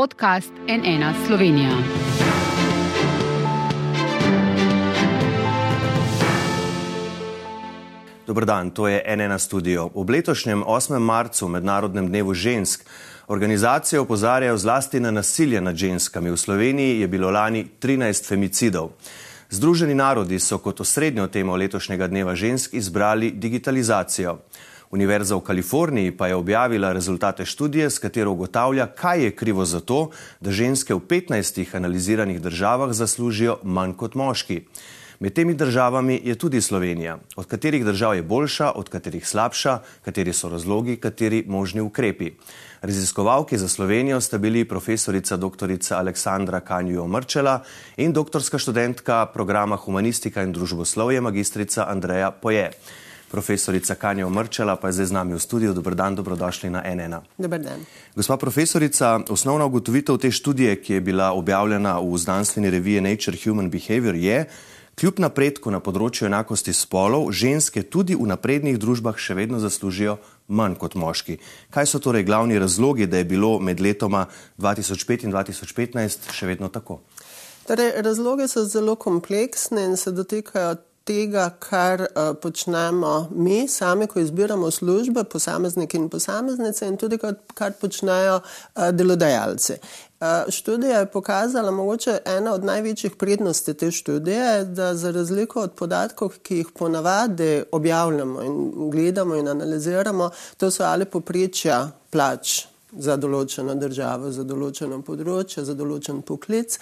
podcast 0.00 0.52
NN 0.68 1.26
Slovenija. 1.26 1.70
Dobrodan, 8.26 8.70
to 8.70 8.88
je 8.88 9.16
NN 9.16 9.38
studio. 9.38 9.90
Ob 9.94 10.10
letošnjem 10.10 10.64
8. 10.64 10.98
marcu, 10.98 11.48
Mednarodnem 11.48 12.08
dnevu 12.08 12.34
žensk, 12.34 12.84
organizacije 13.28 14.00
opozarjajo 14.00 14.56
zlasti 14.56 15.00
na 15.00 15.10
nasilje 15.10 15.60
nad 15.60 15.76
ženskami. 15.76 16.30
V 16.30 16.36
Sloveniji 16.36 17.00
je 17.00 17.08
bilo 17.08 17.30
lani 17.30 17.66
13 17.80 18.28
femicidov. 18.28 18.90
Združeni 19.50 19.94
narodi 19.94 20.38
so 20.38 20.58
kot 20.58 20.80
osrednjo 20.80 21.26
temo 21.26 21.56
letošnjega 21.56 22.06
dneva 22.06 22.34
žensk 22.34 22.74
izbrali 22.74 23.30
digitalizacijo. 23.30 24.38
Univerza 24.90 25.36
v 25.36 25.40
Kaliforniji 25.46 26.10
pa 26.10 26.26
je 26.26 26.34
objavila 26.34 26.92
rezultate 26.92 27.44
študije, 27.46 27.90
s 27.90 27.98
katero 27.98 28.32
ugotavlja, 28.32 28.86
kaj 28.86 29.24
je 29.24 29.30
krivo 29.30 29.64
za 29.64 29.80
to, 29.80 30.10
da 30.40 30.50
ženske 30.50 30.94
v 30.94 30.98
15 30.98 31.76
analiziranih 31.76 32.40
državah 32.42 32.92
zaslužijo 32.92 33.60
manj 33.62 33.94
kot 33.94 34.14
moški. 34.14 34.64
Med 35.20 35.34
temi 35.36 35.54
državami 35.54 36.20
je 36.24 36.34
tudi 36.34 36.60
Slovenija. 36.60 37.18
Od 37.36 37.46
katerih 37.46 37.84
držav 37.84 38.16
je 38.16 38.22
boljša, 38.22 38.70
od 38.74 38.88
katerih 38.88 39.28
slabša, 39.28 39.78
kateri 40.02 40.32
so 40.32 40.48
razlogi, 40.48 40.96
kateri 40.96 41.44
možni 41.46 41.80
ukrepi. 41.80 42.30
Raziskovalki 42.80 43.58
za 43.58 43.68
Slovenijo 43.68 44.20
sta 44.20 44.38
bili 44.38 44.64
profesorica 44.64 45.36
dr. 45.36 45.70
Aleksandra 45.90 46.60
Kanjujo 46.60 47.06
Mrčela 47.06 47.60
in 47.96 48.12
doktorska 48.12 48.58
študentka 48.58 49.26
programa 49.26 49.76
Humanistika 49.76 50.42
in 50.42 50.52
družboslovje 50.52 51.20
magistrica 51.20 51.86
Andreja 51.88 52.30
Poje. 52.30 52.70
Profesorica 53.30 53.94
Kanja 53.94 54.26
Omrčela 54.26 54.76
pa 54.76 54.88
je 54.88 54.98
zdaj 54.98 55.06
z 55.06 55.12
nami 55.12 55.34
v 55.34 55.40
studiu. 55.40 55.74
Dobro 55.74 55.94
dan, 55.94 56.18
dobrodošli 56.18 56.70
na 56.70 56.82
NN. 56.82 57.22
Dobar 57.38 57.62
dan. 57.62 57.86
Gospa 58.16 58.36
profesorica, 58.36 59.20
osnovna 59.30 59.64
ugotovitev 59.70 60.18
te 60.18 60.30
študije, 60.30 60.82
ki 60.82 60.92
je 60.92 61.00
bila 61.00 61.30
objavljena 61.32 62.00
v 62.02 62.18
znanstveni 62.18 62.70
reviji 62.70 63.00
Nature 63.00 63.38
Human 63.44 63.70
Behavior, 63.70 64.14
je, 64.14 64.46
kljub 64.98 65.22
napredku 65.22 65.70
na 65.70 65.78
področju 65.80 66.26
enakosti 66.26 66.74
spolov, 66.74 67.30
ženske 67.30 67.86
tudi 67.86 68.18
v 68.18 68.26
naprednih 68.28 68.76
družbah 68.82 69.14
še 69.14 69.38
vedno 69.38 69.62
zaslužijo 69.62 70.18
manj 70.50 70.76
kot 70.82 70.98
moški. 70.98 71.38
Kaj 71.70 71.86
so 71.86 72.02
torej 72.02 72.26
glavni 72.26 72.58
razlogi, 72.58 73.06
da 73.06 73.22
je 73.22 73.30
bilo 73.30 73.58
med 73.62 73.80
letoma 73.80 74.26
2005 74.58 75.24
in 75.30 75.32
2015 75.32 76.32
še 76.34 76.50
vedno 76.50 76.68
tako? 76.68 76.98
Torej, 77.70 77.94
razloge 78.02 78.48
so 78.50 78.66
zelo 78.66 78.98
kompleksne 78.98 79.86
in 79.86 79.96
se 79.96 80.10
dotikajo 80.10 80.74
tega, 81.04 81.50
kar 81.58 82.00
uh, 82.00 82.34
počnemo 82.42 83.28
mi 83.34 83.68
sami, 83.68 84.06
ko 84.06 84.20
izbiramo 84.20 84.70
službe, 84.70 85.24
posamezniki 85.24 85.96
in 85.96 86.08
posameznice, 86.08 86.86
in 86.86 86.96
tudi 86.96 87.18
kar, 87.18 87.34
kar 87.54 87.72
počnejo 87.80 88.40
uh, 88.40 88.88
delodajalci. 88.92 89.78
Uh, 90.20 90.26
študija 90.52 90.98
je 90.98 91.06
pokazala, 91.06 91.70
mogoče 91.70 92.18
ena 92.24 92.54
od 92.54 92.64
največjih 92.64 93.16
prednosti 93.16 93.74
te 93.74 93.90
študije, 93.90 94.64
da 94.64 94.94
za 94.94 95.10
razliko 95.10 95.62
od 95.62 95.72
podatkov, 95.72 96.38
ki 96.42 96.56
jih 96.56 96.74
ponavadi 96.78 97.62
objavljamo 97.72 98.42
in 98.42 98.90
gledamo 98.90 99.36
in 99.36 99.48
analiziramo, 99.48 100.30
to 100.56 100.70
so 100.70 100.84
ali 100.84 101.04
poprečja 101.04 101.88
plač 102.10 102.66
za 102.92 103.16
določeno 103.16 103.74
državo, 103.78 104.32
za 104.34 104.44
določeno 104.44 104.98
področje, 105.06 105.64
za 105.64 105.74
določen 105.78 106.22
poklic 106.26 106.78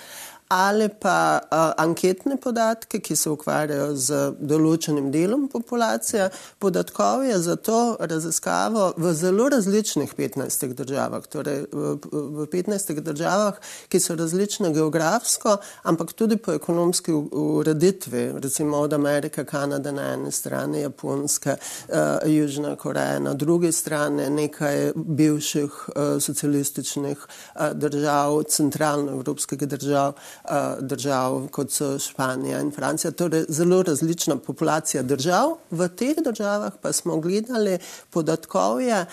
ali 0.49 0.89
pa 0.89 1.41
uh, 1.43 1.59
anketne 1.77 2.37
podatke, 2.37 3.01
ki 3.01 3.17
se 3.17 3.31
ukvarjajo 3.31 3.89
z 3.97 4.21
določenim 4.41 5.11
delom 5.13 5.45
populacije. 5.53 6.31
Podatkov 6.59 7.27
je 7.29 7.37
za 7.45 7.57
to 7.57 7.97
raziskavo 8.01 8.95
v 8.97 9.13
zelo 9.13 9.49
različnih 9.53 10.15
15 10.17 10.73
državah, 10.79 11.27
torej 11.29 11.67
v, 11.73 11.99
v 12.09 12.47
15 12.49 13.01
državah, 13.05 13.59
ki 13.93 14.01
so 14.01 14.17
različne 14.17 14.73
geografsko, 14.73 15.59
ampak 15.85 16.15
tudi 16.17 16.41
po 16.41 16.57
ekonomski 16.57 17.13
ureditvi, 17.13 18.41
recimo 18.41 18.81
od 18.87 18.97
Amerike, 18.97 19.45
Kanade 19.45 19.93
na 19.93 20.15
eni 20.15 20.33
strani, 20.33 20.81
Japonske, 20.87 21.59
uh, 21.61 22.25
Južna 22.25 22.77
Koreja 22.81 23.21
na 23.21 23.35
drugi 23.37 23.73
strani, 23.73 24.31
nekaj 24.33 24.93
bivših 24.97 25.79
uh, 25.93 26.17
socialističnih 26.25 27.21
uh, 27.21 27.69
držav, 27.77 28.43
centralnoevropskih 28.49 29.69
držav. 29.69 30.17
Eh, 30.51 30.77
držav, 30.81 31.49
kot 31.53 31.71
so 31.71 31.99
Španija 31.99 32.61
in 32.61 32.71
Francija, 32.73 33.11
torej 33.11 33.45
zelo 33.49 33.83
različna 33.83 34.37
populacija 34.37 35.03
držav. 35.03 35.51
V 35.71 35.89
teh 35.89 36.17
državah 36.25 36.73
pa 36.83 36.93
smo 36.93 37.21
gledali 37.21 37.79
podatkovje, 38.11 39.07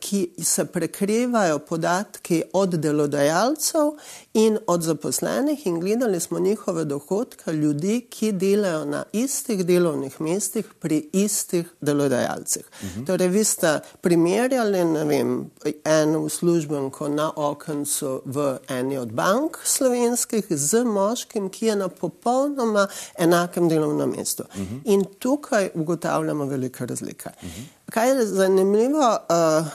ki 0.00 0.30
se 0.42 0.64
prekrivajo 0.64 1.58
podatki 1.58 2.42
od 2.52 2.74
delodajalcev 2.74 3.92
in 4.34 4.58
od 4.66 4.82
zaposlenih 4.82 5.66
in 5.66 5.80
gledali 5.80 6.20
smo 6.20 6.38
njihove 6.38 6.84
dohodke 6.84 7.52
ljudi, 7.52 8.06
ki 8.10 8.32
delajo 8.32 8.84
na 8.84 9.04
istih 9.12 9.66
delovnih 9.66 10.20
mestih 10.20 10.66
pri 10.80 11.08
istih 11.12 11.66
delodajalcih. 11.80 12.64
Uh 12.82 12.88
mhm. 12.88 13.00
-huh. 13.00 13.06
Torej, 13.06 13.28
vi 13.28 13.44
ste 13.44 13.80
primerjali, 14.00 14.84
ne 14.84 15.04
vem, 15.04 15.50
eno 15.84 16.20
uslužbenko 16.20 17.08
na 17.08 17.32
okencu 17.36 18.22
v 18.24 18.58
eni 18.68 18.98
od 18.98 19.12
bank 19.12 19.58
slovenskih 19.64 20.44
z 20.50 20.84
moškim, 20.84 21.48
ki 21.48 21.66
je 21.66 21.76
na 21.76 21.88
popolnoma 21.88 22.86
enakem 23.18 23.68
delovnem 23.68 24.10
mestu. 24.10 24.42
Uh 24.42 24.60
mhm. 24.60 24.74
-huh. 24.74 24.80
In 24.84 25.04
tukaj 25.18 25.70
ugotavljamo 25.74 26.44
velike 26.44 26.86
razlike. 26.86 27.28
Uh 27.42 27.48
mhm. 27.48 27.81
Kaj 27.92 28.08
je 28.08 28.26
zanimivo, 28.26 28.98
uh, 28.98 29.66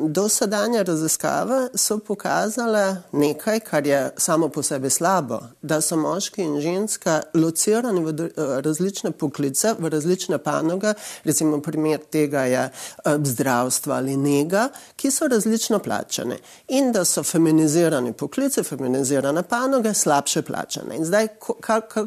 uh, 0.00 0.08
dosedanje 0.08 0.82
raziskave 0.82 1.68
so 1.74 1.98
pokazale 1.98 2.96
nekaj, 3.12 3.60
kar 3.60 3.86
je 3.86 4.10
samo 4.16 4.48
po 4.48 4.62
sebi 4.62 4.90
slabo, 4.90 5.40
da 5.62 5.80
so 5.80 5.96
moški 5.96 6.42
in 6.42 6.60
ženska 6.60 7.22
locirani 7.34 8.00
v 8.00 8.08
uh, 8.08 8.30
različne 8.64 9.10
poklice, 9.10 9.74
v 9.78 9.88
različne 9.88 10.38
panoge, 10.38 10.94
recimo 11.24 11.60
primer 11.60 12.00
tega 12.10 12.40
je 12.40 12.70
zdravstvo 13.24 13.92
ali 13.92 14.16
njega, 14.16 14.68
ki 14.96 15.10
so 15.10 15.28
različno 15.28 15.78
plačane 15.78 16.38
in 16.68 16.92
da 16.92 17.04
so 17.04 17.22
feminizirani 17.22 18.12
poklice, 18.12 18.62
feminizirane 18.62 19.42
panoge, 19.42 19.94
slabše 19.94 20.42
plačane. 20.42 20.96
In 20.96 21.04
zdaj, 21.04 21.28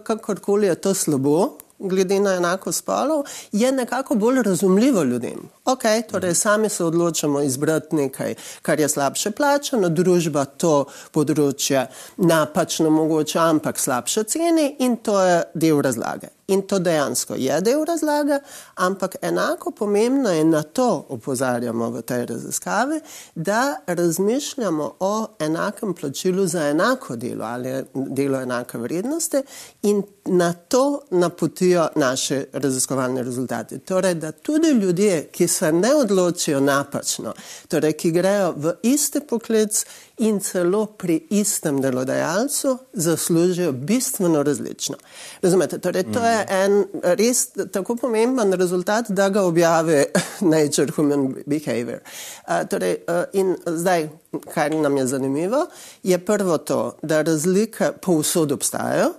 kakorkoli 0.04 0.68
je 0.68 0.76
to 0.76 0.94
slabo, 0.94 1.58
glede 1.80 2.20
na 2.20 2.36
enako 2.36 2.72
spolov, 2.72 3.24
je 3.52 3.72
nekako 3.72 4.16
bolj 4.16 4.42
razumljivo 4.44 5.04
ljudem. 5.04 5.50
Ok, 5.70 5.84
torej 6.12 6.36
sami 6.36 6.70
se 6.70 6.84
odločamo 6.84 7.42
izbrati 7.42 7.96
nekaj, 7.96 8.36
kar 8.62 8.80
je 8.80 8.90
slabše 8.90 9.32
plačano, 9.32 9.90
družba 9.90 10.46
to 10.46 10.88
področje 11.14 11.84
napačno 12.18 12.90
mogoče, 12.90 13.38
ampak 13.40 13.78
slabše 13.78 14.26
ceni 14.34 14.66
in 14.82 14.98
to 15.06 15.22
je 15.22 15.40
del 15.54 15.86
razlage. 15.86 16.34
In 16.50 16.62
to 16.62 16.80
dejansko 16.80 17.36
je 17.38 17.62
del 17.62 17.84
razlage, 17.86 18.40
ampak 18.76 19.16
enako 19.22 19.72
pomembno 19.72 20.30
je 20.30 20.44
na 20.44 20.64
to 20.64 21.06
opozarjamo 21.10 21.90
v 21.90 22.02
tej 22.02 22.26
raziskavi, 22.26 23.00
da 23.36 23.76
razmišljamo 23.88 24.94
o 25.00 25.28
enakem 25.40 25.94
plačilu 25.94 26.48
za 26.48 26.64
enako 26.70 27.16
delo 27.16 27.46
ali 27.46 27.84
delo 27.94 28.42
enake 28.42 28.78
vrednosti 28.78 29.42
in 29.82 30.04
na 30.26 30.54
to 30.54 31.02
napotijo 31.12 31.88
naše 31.96 32.44
raziskovalne 32.54 33.24
rezultate. 33.24 33.78
Torej, 33.80 34.14
da 34.14 34.32
tudi 34.32 34.68
ljudje, 34.68 35.28
ki 35.32 35.48
se 35.60 35.72
ne 35.72 35.96
odločijo 35.96 36.60
napačno, 36.60 37.34
torej, 37.68 37.94
ki 38.00 38.12
grejo 38.16 38.54
v 38.58 38.74
isti 38.88 39.20
poklic 39.20 39.84
in 40.24 40.40
celo 40.40 40.86
pri 40.86 41.18
istem 41.36 41.82
delodajalcu 41.82 42.78
zaslužijo 42.94 43.72
bistveno 43.72 44.44
različno. 44.44 44.96
Razumete, 45.42 45.80
torej, 45.80 46.04
to 46.14 46.24
je 46.26 46.46
en 46.50 46.84
res 47.04 47.48
tako 47.72 47.96
pomemben 47.96 48.54
rezultat, 48.54 49.10
da 49.10 49.30
ga 49.30 49.44
objavi 49.44 50.04
Nature 50.56 50.92
Human 50.96 51.34
Behavior. 51.46 52.00
Uh, 52.48 52.64
torej, 52.70 52.98
uh, 53.08 53.24
in 53.34 53.56
zdaj, 53.66 54.10
kar 54.54 54.76
nam 54.76 54.98
je 54.98 55.08
zanimivo, 55.08 55.66
je 56.04 56.18
prvo 56.26 56.58
to, 56.58 56.98
da 57.02 57.22
razlike 57.22 57.92
povsod 58.02 58.52
obstajajo. 58.52 59.14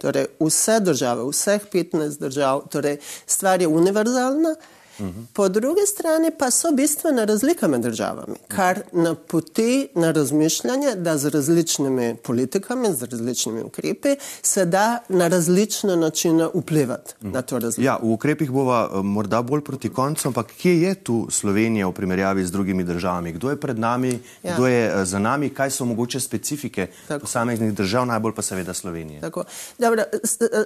Torej, 0.00 0.26
vse 0.40 0.80
države, 0.80 1.26
vseh 1.30 1.64
15 1.72 2.18
držav, 2.18 2.68
torej, 2.72 2.96
stvar 3.26 3.60
je 3.60 3.68
univerzalna, 3.68 4.54
Po 5.32 5.48
drugi 5.48 5.86
strani 5.86 6.30
pa 6.38 6.50
so 6.50 6.72
bistvene 6.72 7.26
razlike 7.26 7.68
med 7.68 7.80
državami, 7.80 8.34
kar 8.48 8.80
napoti 8.92 9.88
na 9.94 10.10
razmišljanje, 10.10 10.94
da 10.94 11.18
z 11.18 11.28
različnimi 11.28 12.16
politikami, 12.24 12.92
z 12.92 13.04
različnimi 13.04 13.62
ukrepi 13.62 14.16
se 14.42 14.64
da 14.64 14.98
na 15.08 15.28
različne 15.28 15.96
načine 15.96 16.48
vplivati 16.54 17.14
mm. 17.20 17.30
na 17.30 17.42
to 17.42 17.58
razliko. 17.58 17.86
Ja, 17.86 17.98
v 18.02 18.12
ukrepih 18.12 18.50
bova 18.50 18.90
eh, 18.92 19.02
morda 19.02 19.42
bolj 19.42 19.60
proti 19.64 19.88
koncu, 19.88 20.28
ampak 20.28 20.46
kje 20.46 20.82
je 20.82 20.94
tu 20.94 21.26
Slovenija 21.30 21.86
v 21.86 21.92
primerjavi 21.92 22.44
z 22.44 22.50
drugimi 22.50 22.84
državami? 22.84 23.32
Kdo 23.32 23.50
je 23.50 23.60
pred 23.60 23.78
nami, 23.78 24.18
ja. 24.42 24.54
kdo 24.54 24.66
je 24.66 24.86
eh, 24.86 25.04
za 25.04 25.18
nami, 25.18 25.48
kaj 25.48 25.70
so 25.70 25.84
mogoče 25.84 26.20
specifike 26.20 26.86
tako. 27.08 27.20
posameznih 27.20 27.74
držav, 27.74 28.06
najbolj 28.06 28.34
pa 28.34 28.42
seveda 28.42 28.74
Slovenije? 28.74 29.20
Dobro, 29.78 30.02
eh, 30.02 30.18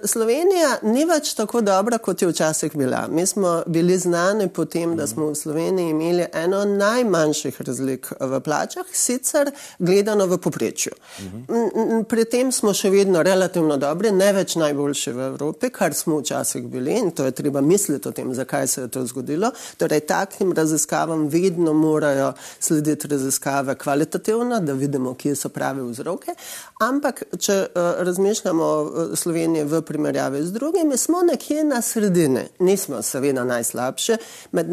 Slovenija 0.04 0.78
ni 0.82 1.04
več 1.04 1.34
tako 1.34 1.60
dobra, 1.60 1.98
kot 1.98 2.22
je 2.22 2.28
včasih 2.28 2.76
bila. 2.76 3.06
Mi 3.10 3.26
smo 3.26 3.62
bili 3.66 3.98
znani 3.98 4.24
nastane 4.25 4.49
potem, 4.49 4.97
da 4.97 5.06
smo 5.06 5.26
v 5.26 5.35
Sloveniji 5.35 5.91
imeli 5.91 6.26
eno 6.32 6.65
najmanjših 6.65 7.61
razlik 7.61 8.12
v 8.21 8.41
plačah, 8.41 8.85
sicer 8.93 9.50
gledano 9.79 10.26
v 10.26 10.38
poprečju. 10.38 10.93
Pri 12.09 12.25
tem 12.25 12.53
smo 12.53 12.73
še 12.75 12.91
vedno 12.91 13.23
relativno 13.23 13.76
dobri, 13.76 14.12
ne 14.12 14.32
več 14.32 14.56
najboljši 14.56 15.12
v 15.12 15.26
Evropi, 15.29 15.71
kar 15.71 15.94
smo 15.94 16.21
včasih 16.21 16.65
bili 16.65 16.97
in 16.99 17.11
to 17.11 17.25
je 17.25 17.32
treba 17.32 17.61
misliti 17.61 18.09
o 18.09 18.12
tem, 18.12 18.32
zakaj 18.35 18.67
se 18.67 18.81
je 18.81 18.88
to 18.88 19.05
zgodilo. 19.06 19.50
Torej, 19.76 20.00
takim 20.09 20.53
raziskavam 20.53 21.29
vedno 21.29 21.73
morajo 21.73 22.32
slediti 22.61 23.09
raziskave 23.09 23.75
kvalitativno, 23.75 24.61
da 24.61 24.73
vidimo, 24.73 25.15
kje 25.15 25.35
so 25.37 25.49
prave 25.49 25.82
vzroke. 25.82 26.35
Ampak, 26.81 27.23
če 27.38 27.59
uh, 27.67 27.82
razmišljamo 28.06 28.65
o 28.65 29.06
Sloveniji 29.17 29.65
v 29.69 29.82
primerjavi 29.82 30.43
z 30.47 30.53
drugimi, 30.53 30.97
smo 30.97 31.23
nekje 31.23 31.65
na 31.65 31.82
sredini. 31.82 32.47
Nismo 32.59 33.03
seveda 33.03 33.44
najslabše. 34.14 34.44
Med 34.52 34.70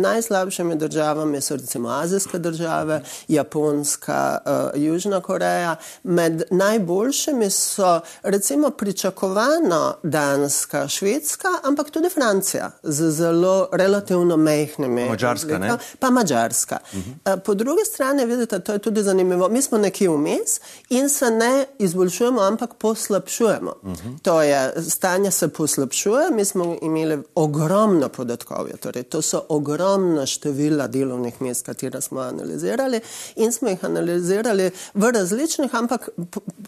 najslabšimi 0.61 0.75
državami 0.75 1.41
so 1.41 1.55
recimo 1.55 1.89
azijske 1.89 2.39
države, 2.39 3.03
Japonska, 3.27 4.38
uh, 4.45 4.81
Južna 4.81 5.21
Koreja. 5.21 5.75
Med 6.03 6.43
najboljšimi 6.51 7.49
so 7.49 7.99
recimo 8.23 8.69
pričakovano 8.69 9.95
Danska, 10.03 10.88
Švedska, 10.88 11.47
ampak 11.63 11.89
tudi 11.89 12.09
Francija 12.09 12.71
z 12.83 13.11
zelo 13.11 13.69
relativno 13.71 14.38
mehkimi. 14.38 15.09
Mačarska, 15.09 15.57
ne? 15.57 15.77
Pa 15.99 16.09
Mačarska. 16.09 16.77
Uh 16.93 16.99
-huh. 16.99 17.33
uh, 17.33 17.43
po 17.45 17.53
drugi 17.53 17.85
strani, 17.85 18.25
vidite, 18.25 18.59
to 18.59 18.73
je 18.73 18.79
tudi 18.79 19.03
zanimivo. 19.03 19.49
Mi 19.49 19.61
smo 19.61 19.77
nekje 19.77 20.09
vmes 20.09 20.61
in 20.89 21.09
se 21.09 21.31
ne 21.31 21.65
izboljšujemo, 21.79 22.41
ampak 22.41 22.73
poslabšujemo. 22.73 23.73
Uh 23.81 23.89
-huh. 23.91 24.19
To 24.21 24.41
je, 24.41 24.73
stanje 24.89 25.31
se 25.31 25.47
poslabšuje. 25.47 26.31
Mi 26.31 26.45
smo 26.45 26.77
imeli 26.81 27.23
ogromno 27.35 28.09
podatkovja, 28.09 28.77
torej 28.77 29.03
to 29.03 29.21
so 29.31 29.41
ogromna 29.49 30.25
števila 30.25 30.87
delovnih 30.87 31.41
mest, 31.41 31.65
katera 31.65 32.01
smo 32.01 32.19
analizirali 32.19 32.99
in 33.35 33.51
smo 33.51 33.69
jih 33.69 33.85
analizirali 33.85 34.71
v 34.93 35.11
različnih, 35.11 35.75
ampak 35.75 36.09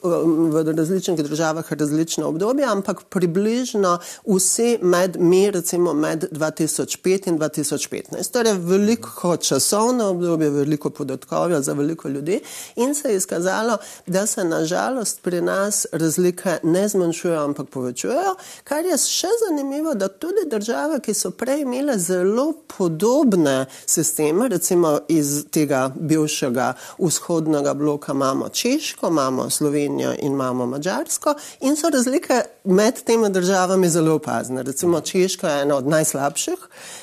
v 0.03 0.63
različnih 0.77 1.23
državah 1.23 1.71
različne 1.71 2.25
obdobje, 2.25 2.65
ampak 2.65 3.03
približno 3.09 3.97
vsi 4.25 4.77
med 4.81 5.17
mi, 5.19 5.51
recimo 5.51 5.93
med 5.93 6.25
2005 6.31 7.29
in 7.29 7.39
2015. 7.39 8.31
Torej 8.31 8.53
veliko 8.53 9.37
časovno 9.37 10.09
obdobje, 10.09 10.49
veliko 10.49 10.89
podatkovja 10.89 11.61
za 11.61 11.73
veliko 11.73 12.09
ljudi 12.09 12.39
in 12.75 12.95
se 12.95 13.09
je 13.09 13.17
izkazalo, 13.17 13.77
da 14.07 14.25
se 14.27 14.43
nažalost 14.43 15.21
pri 15.21 15.41
nas 15.41 15.85
razlike 15.91 16.57
ne 16.63 16.87
zmanjšujejo, 16.87 17.43
ampak 17.43 17.69
povečujejo, 17.69 18.35
kar 18.63 18.85
je 18.85 18.97
še 18.97 19.31
zanimivo, 19.47 19.93
da 19.93 20.07
tudi 20.07 20.47
države, 20.49 20.99
ki 20.99 21.13
so 21.13 21.31
prej 21.31 21.61
imele 21.61 21.97
zelo 21.97 22.42
podobne 22.77 23.65
sisteme, 23.85 24.47
recimo 24.47 24.99
iz 25.07 25.45
tega 25.51 25.91
bivšega 25.95 26.73
vzhodnega 26.99 27.73
bloka 27.73 28.11
imamo 28.11 28.49
Češko, 28.49 29.07
imamo 29.07 29.49
Slovenijo 29.49 30.13
in 30.19 30.33
imamo 30.33 30.65
Mačarsko 30.65 31.35
in 31.61 31.75
so 31.75 31.89
razlike 31.89 32.41
med 32.63 33.03
temi 33.03 33.29
državami 33.29 33.89
zelo 33.89 34.15
opazne. 34.15 34.63
Recimo 34.63 35.01
Češka 35.01 35.49
je 35.49 35.61
ena 35.61 35.75
od 35.75 35.87
najslabših, 35.87 36.57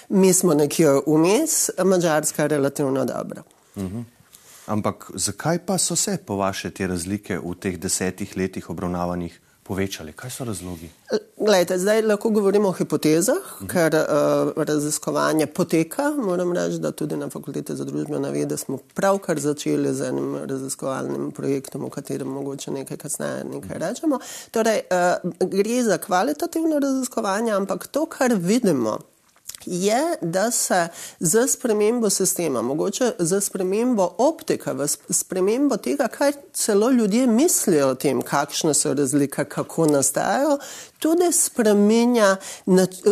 mi 0.08 0.32
smo 0.32 0.54
nekje 0.54 1.00
vmes, 1.06 1.70
Mačarska 1.84 2.42
je 2.42 2.48
relativno 2.48 3.04
dobra. 3.04 3.42
-huh. 3.76 4.04
Ampak 4.66 5.10
zakaj 5.14 5.58
pa 5.66 5.78
so 5.78 5.96
se 5.96 6.18
po 6.26 6.36
vaše 6.36 6.70
te 6.70 6.86
razlike 6.86 7.38
v 7.38 7.54
teh 7.60 7.78
desetih 7.78 8.36
letih 8.36 8.70
obravnavanih 8.70 9.40
povečale? 9.70 10.12
Kaj 10.12 10.30
so 10.34 10.44
razlogi? 10.44 10.88
Glejte, 11.38 11.78
zdaj 11.78 12.02
lahko 12.02 12.30
govorimo 12.34 12.68
o 12.68 12.72
hipotezah, 12.72 13.36
uh 13.36 13.60
-huh. 13.60 13.68
ker 13.72 13.94
uh, 13.94 14.62
raziskovanje 14.64 15.46
poteka. 15.46 16.10
Moram 16.10 16.52
reči, 16.52 16.78
da 16.78 16.90
tudi 16.92 17.16
na 17.16 17.30
fakulteti 17.30 17.76
za 17.76 17.84
družbene 17.84 18.30
vede 18.30 18.56
smo 18.56 18.78
pravkar 18.94 19.40
začeli 19.40 19.94
z 19.94 20.08
enim 20.08 20.36
raziskovalnim 20.44 21.30
projektom, 21.30 21.84
o 21.84 21.90
katerem 21.90 22.28
mogoče 22.28 22.70
nekaj 22.70 22.96
kasneje 22.96 23.44
nekaj 23.44 23.78
rečemo. 23.78 24.18
Torej, 24.50 24.80
uh, 24.90 25.30
gre 25.50 25.82
za 25.82 25.98
kvalitativno 25.98 26.78
raziskovanje, 26.78 27.52
ampak 27.52 27.86
to, 27.86 28.06
kar 28.06 28.34
vidimo, 28.34 28.98
je, 29.66 30.16
da 30.20 30.50
se 30.50 30.88
z 31.20 31.46
spremembo 31.48 32.10
sistema, 32.10 32.62
mogoče 32.62 33.12
z 33.18 33.40
spremembo 33.40 34.14
optika, 34.18 34.72
v 34.72 34.86
spremembo 35.10 35.76
tega, 35.76 36.08
kaj 36.08 36.32
celo 36.52 36.90
ljudje 36.90 37.26
mislijo 37.26 37.88
o 37.88 37.94
tem, 37.94 38.22
kakšne 38.22 38.74
so 38.74 38.94
razlike, 38.94 39.44
kako 39.44 39.86
nastajajo, 39.86 40.58
tudi 40.98 41.32
spremenja, 41.32 42.36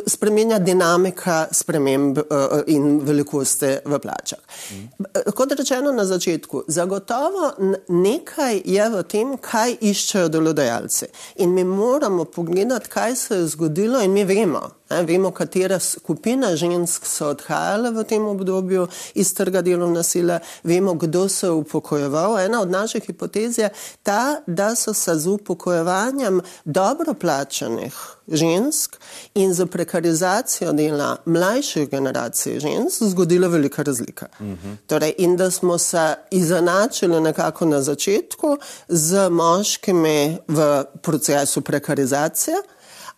spremenja 0.06 0.58
dinamika 0.58 1.46
sprememb 1.50 2.18
uh, 2.18 2.24
in 2.66 3.00
velikosti 3.02 3.76
v 3.84 3.98
plačah. 3.98 4.38
Mm. 4.72 5.04
Kot 5.34 5.52
rečeno 5.52 5.92
na 5.92 6.04
začetku, 6.04 6.64
zagotovo 6.68 7.52
nekaj 7.88 8.62
je 8.64 8.88
v 8.90 9.02
tem, 9.02 9.36
kaj 9.40 9.78
iščejo 9.80 10.28
delodajalci. 10.28 11.06
In 11.36 11.54
mi 11.54 11.64
moramo 11.64 12.24
pogledati, 12.24 12.88
kaj 12.88 13.16
se 13.16 13.34
je 13.34 13.46
zgodilo 13.46 14.02
in 14.02 14.12
mi 14.12 14.24
vemo. 14.24 14.77
Ne, 14.90 15.02
vemo, 15.02 15.30
katera 15.30 15.78
skupina 15.78 16.54
žensk 16.56 17.06
so 17.06 17.28
odhajale 17.34 17.90
v 17.90 18.04
tem 18.08 18.24
obdobju 18.26 18.86
iz 19.14 19.34
trga 19.34 19.62
delovne 19.62 20.02
sile, 20.02 20.40
vemo, 20.64 20.94
kdo 20.94 21.28
se 21.28 21.46
je 21.46 21.50
upokojeval. 21.50 22.38
Ena 22.38 22.60
od 22.60 22.70
naših 22.70 23.04
hipotez 23.04 23.58
je 23.58 23.68
ta, 24.02 24.40
da 24.46 24.74
so 24.74 24.94
se 24.94 25.14
z 25.14 25.26
upokojevanjem 25.26 26.40
dobro 26.64 27.14
plačanih 27.14 27.94
žensk 28.28 28.96
in 29.34 29.54
z 29.54 29.66
prekarizacijo 29.66 30.72
dela 30.72 31.16
mlajših 31.24 31.90
generacij 31.90 32.60
žensk 32.60 33.02
zgodila 33.02 33.48
velika 33.48 33.82
razlika. 33.82 34.26
Uh 34.40 34.46
-huh. 34.46 34.76
torej, 34.86 35.14
in 35.18 35.36
da 35.36 35.50
smo 35.50 35.78
se 35.78 36.14
izenačili 36.30 37.20
nekako 37.20 37.66
na 37.66 37.82
začetku 37.82 38.58
z 38.88 39.28
moškimi 39.30 40.38
v 40.48 40.84
procesu 41.02 41.60
prekarizacije 41.60 42.56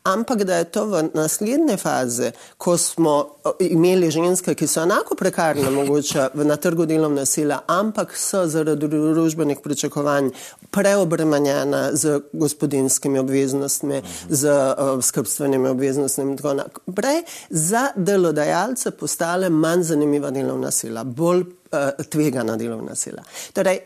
ampak 0.05 0.45
da 0.45 0.57
je 0.57 0.65
to 0.65 0.87
v 0.87 1.03
naslednji 1.15 1.77
fazi, 1.77 2.31
ko 2.59 2.79
smo 2.79 3.27
imeli 3.61 4.11
ženske, 4.11 4.55
ki 4.55 4.67
so 4.67 4.83
enako 4.83 5.15
prekarne, 5.15 5.71
mogoče 5.81 6.29
na 6.35 6.57
trgu 6.57 6.87
delovne 6.87 7.27
sile, 7.27 7.59
ampak 7.67 8.17
so 8.17 8.47
zaradi 8.47 8.89
družbenih 8.89 9.61
pričakovanj 9.61 10.31
preobremenjene 10.71 11.91
z 11.93 12.21
gospodinskimi 12.33 13.19
obveznostmi, 13.19 14.03
z 14.29 14.51
uh, 14.51 15.05
skrbstvenimi 15.05 15.69
obveznostmi 15.69 16.25
in 16.25 16.37
tako 16.37 16.55
naprej, 16.55 17.23
za 17.51 17.89
delodajalce 17.97 18.91
postale 18.91 19.51
manj 19.51 19.83
zanimiva 19.83 20.31
delovna 20.31 20.71
sila, 20.71 21.05
bolj 21.05 21.41
uh, 21.41 22.05
tvegana 22.09 22.57
delovna 22.57 22.95
sila. 22.95 23.23
Torej, 23.53 23.81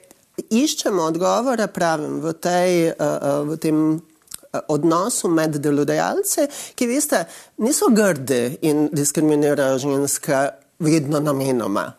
iščemo 0.51 1.03
odgovore, 1.03 1.67
pravim, 1.67 2.21
v, 2.23 2.33
tej, 2.33 2.91
uh, 2.93 3.43
v 3.49 3.57
tem 3.63 3.87
odnosu 4.69 5.29
med 5.29 5.57
delodajalci, 5.63 6.49
ki 6.75 6.87
veste, 6.87 7.25
niso 7.59 7.91
grdi 7.95 8.59
in 8.63 8.89
diskriminirajo 8.93 9.79
ženske 9.79 10.49
vedno 10.79 11.21
namenoma. 11.21 11.93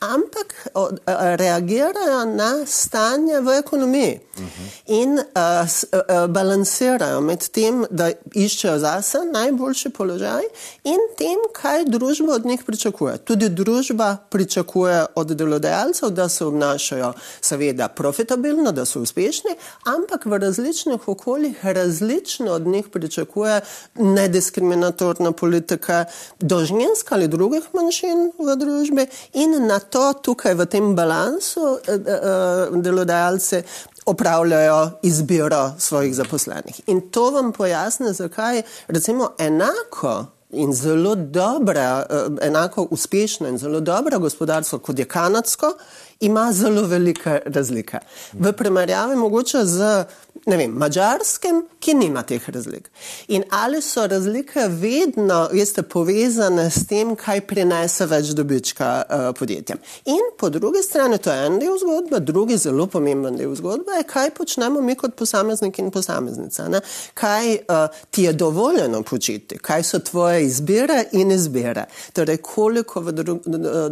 Ampak 0.00 0.44
ampak 0.44 1.00
reagirajo 1.38 2.24
na 2.24 2.66
stanje 2.66 3.40
v 3.40 3.58
ekonomiji 3.58 4.20
uh 4.36 4.42
-huh. 4.42 4.68
in 4.86 5.12
uh, 5.12 5.68
s, 5.68 5.84
uh, 5.92 6.26
balansirajo 6.26 7.20
med 7.20 7.48
tem, 7.48 7.86
da 7.90 8.10
iščejo 8.34 8.78
zase 8.78 9.18
najboljši 9.32 9.90
položaj 9.90 10.42
in 10.84 10.98
tem, 11.18 11.38
kaj 11.52 11.84
družba 11.84 12.34
od 12.34 12.46
njih 12.46 12.64
pričakuje. 12.66 13.18
Tudi 13.18 13.48
družba 13.48 14.16
pričakuje 14.30 15.06
od 15.14 15.26
delodajalcev, 15.26 16.10
da 16.10 16.28
se 16.28 16.44
obnašajo 16.44 17.12
seveda 17.40 17.88
profitabilno, 17.88 18.72
da 18.72 18.84
so 18.84 19.00
uspešni, 19.00 19.50
ampak 19.84 20.26
v 20.26 20.38
različnih 20.38 21.08
okoljih 21.08 21.66
različno 21.66 22.52
od 22.52 22.66
njih 22.66 22.88
pričakuje 22.88 23.60
nediskriminatorna 23.94 25.32
politika 25.32 26.04
do 26.40 26.64
žensk 26.64 27.12
ali 27.12 27.28
drugih 27.28 27.62
manjšin 27.72 28.32
v 28.38 28.56
družbi 28.56 29.06
in 29.32 29.63
na 29.66 29.78
to 29.78 30.12
tukaj 30.22 30.54
v 30.54 30.66
tem 30.66 30.94
balansu 30.96 31.78
eh, 31.88 31.94
eh, 31.94 32.78
delodajalce 32.82 33.62
opravljajo 34.06 34.90
izbiro 35.02 35.72
svojih 35.78 36.14
zaposlenih. 36.14 36.80
In 36.86 37.00
to 37.10 37.30
vam 37.30 37.52
pojasne, 37.52 38.12
zakaj 38.12 38.62
recimo 38.88 39.30
enako 39.38 40.26
in 40.50 40.72
zelo 40.72 41.14
dobra, 41.14 42.06
eh, 42.10 42.46
enako 42.46 42.88
uspešno 42.90 43.48
in 43.48 43.58
zelo 43.58 43.80
dobro 43.80 44.18
gospodarstvo, 44.18 44.78
kot 44.78 44.98
je 44.98 45.04
kanadsko, 45.04 45.72
ima 46.20 46.52
zelo 46.52 46.86
velike 46.86 47.40
razlike. 47.46 47.98
V 48.32 48.52
primerjavi 48.52 49.16
mogoče 49.16 49.64
z 49.64 50.04
vem, 50.46 50.72
mačarskem, 50.76 51.62
ki 51.80 51.94
nima 51.94 52.22
teh 52.26 52.42
razlik. 52.52 52.90
In 53.28 53.44
ali 53.50 53.80
so 53.82 54.06
razlike 54.06 54.66
vedno, 54.68 55.48
veste, 55.52 55.82
povezane 55.82 56.66
s 56.70 56.86
tem, 56.88 57.14
kaj 57.16 57.40
prinese 57.48 58.06
več 58.10 58.32
dobička 58.36 58.90
uh, 59.02 59.24
podjetjem. 59.38 59.80
In 60.12 60.32
po 60.38 60.50
drugi 60.50 60.82
strani, 60.82 61.18
to 61.18 61.32
je 61.32 61.46
en 61.46 61.58
del 61.62 61.78
zgodbe, 61.80 62.20
drugi 62.20 62.58
zelo 62.60 62.86
pomemben 62.86 63.36
del 63.40 63.54
zgodbe 63.56 63.98
je, 63.98 64.06
kaj 64.08 64.34
počnemo 64.36 64.82
mi 64.84 64.96
kot 65.00 65.16
posamezniki 65.16 65.82
in 65.82 65.90
posameznica. 65.94 66.68
Ne? 66.68 66.80
Kaj 67.14 67.54
uh, 67.54 68.02
ti 68.10 68.26
je 68.28 68.32
dovoljeno 68.32 69.02
početi, 69.02 69.58
kaj 69.58 69.82
so 69.82 70.02
tvoje 70.04 70.44
izbire 70.44 71.04
in 71.12 71.32
izbire. 71.32 71.86
Torej, 72.12 72.40
koliko 72.44 73.00
v 73.04 73.16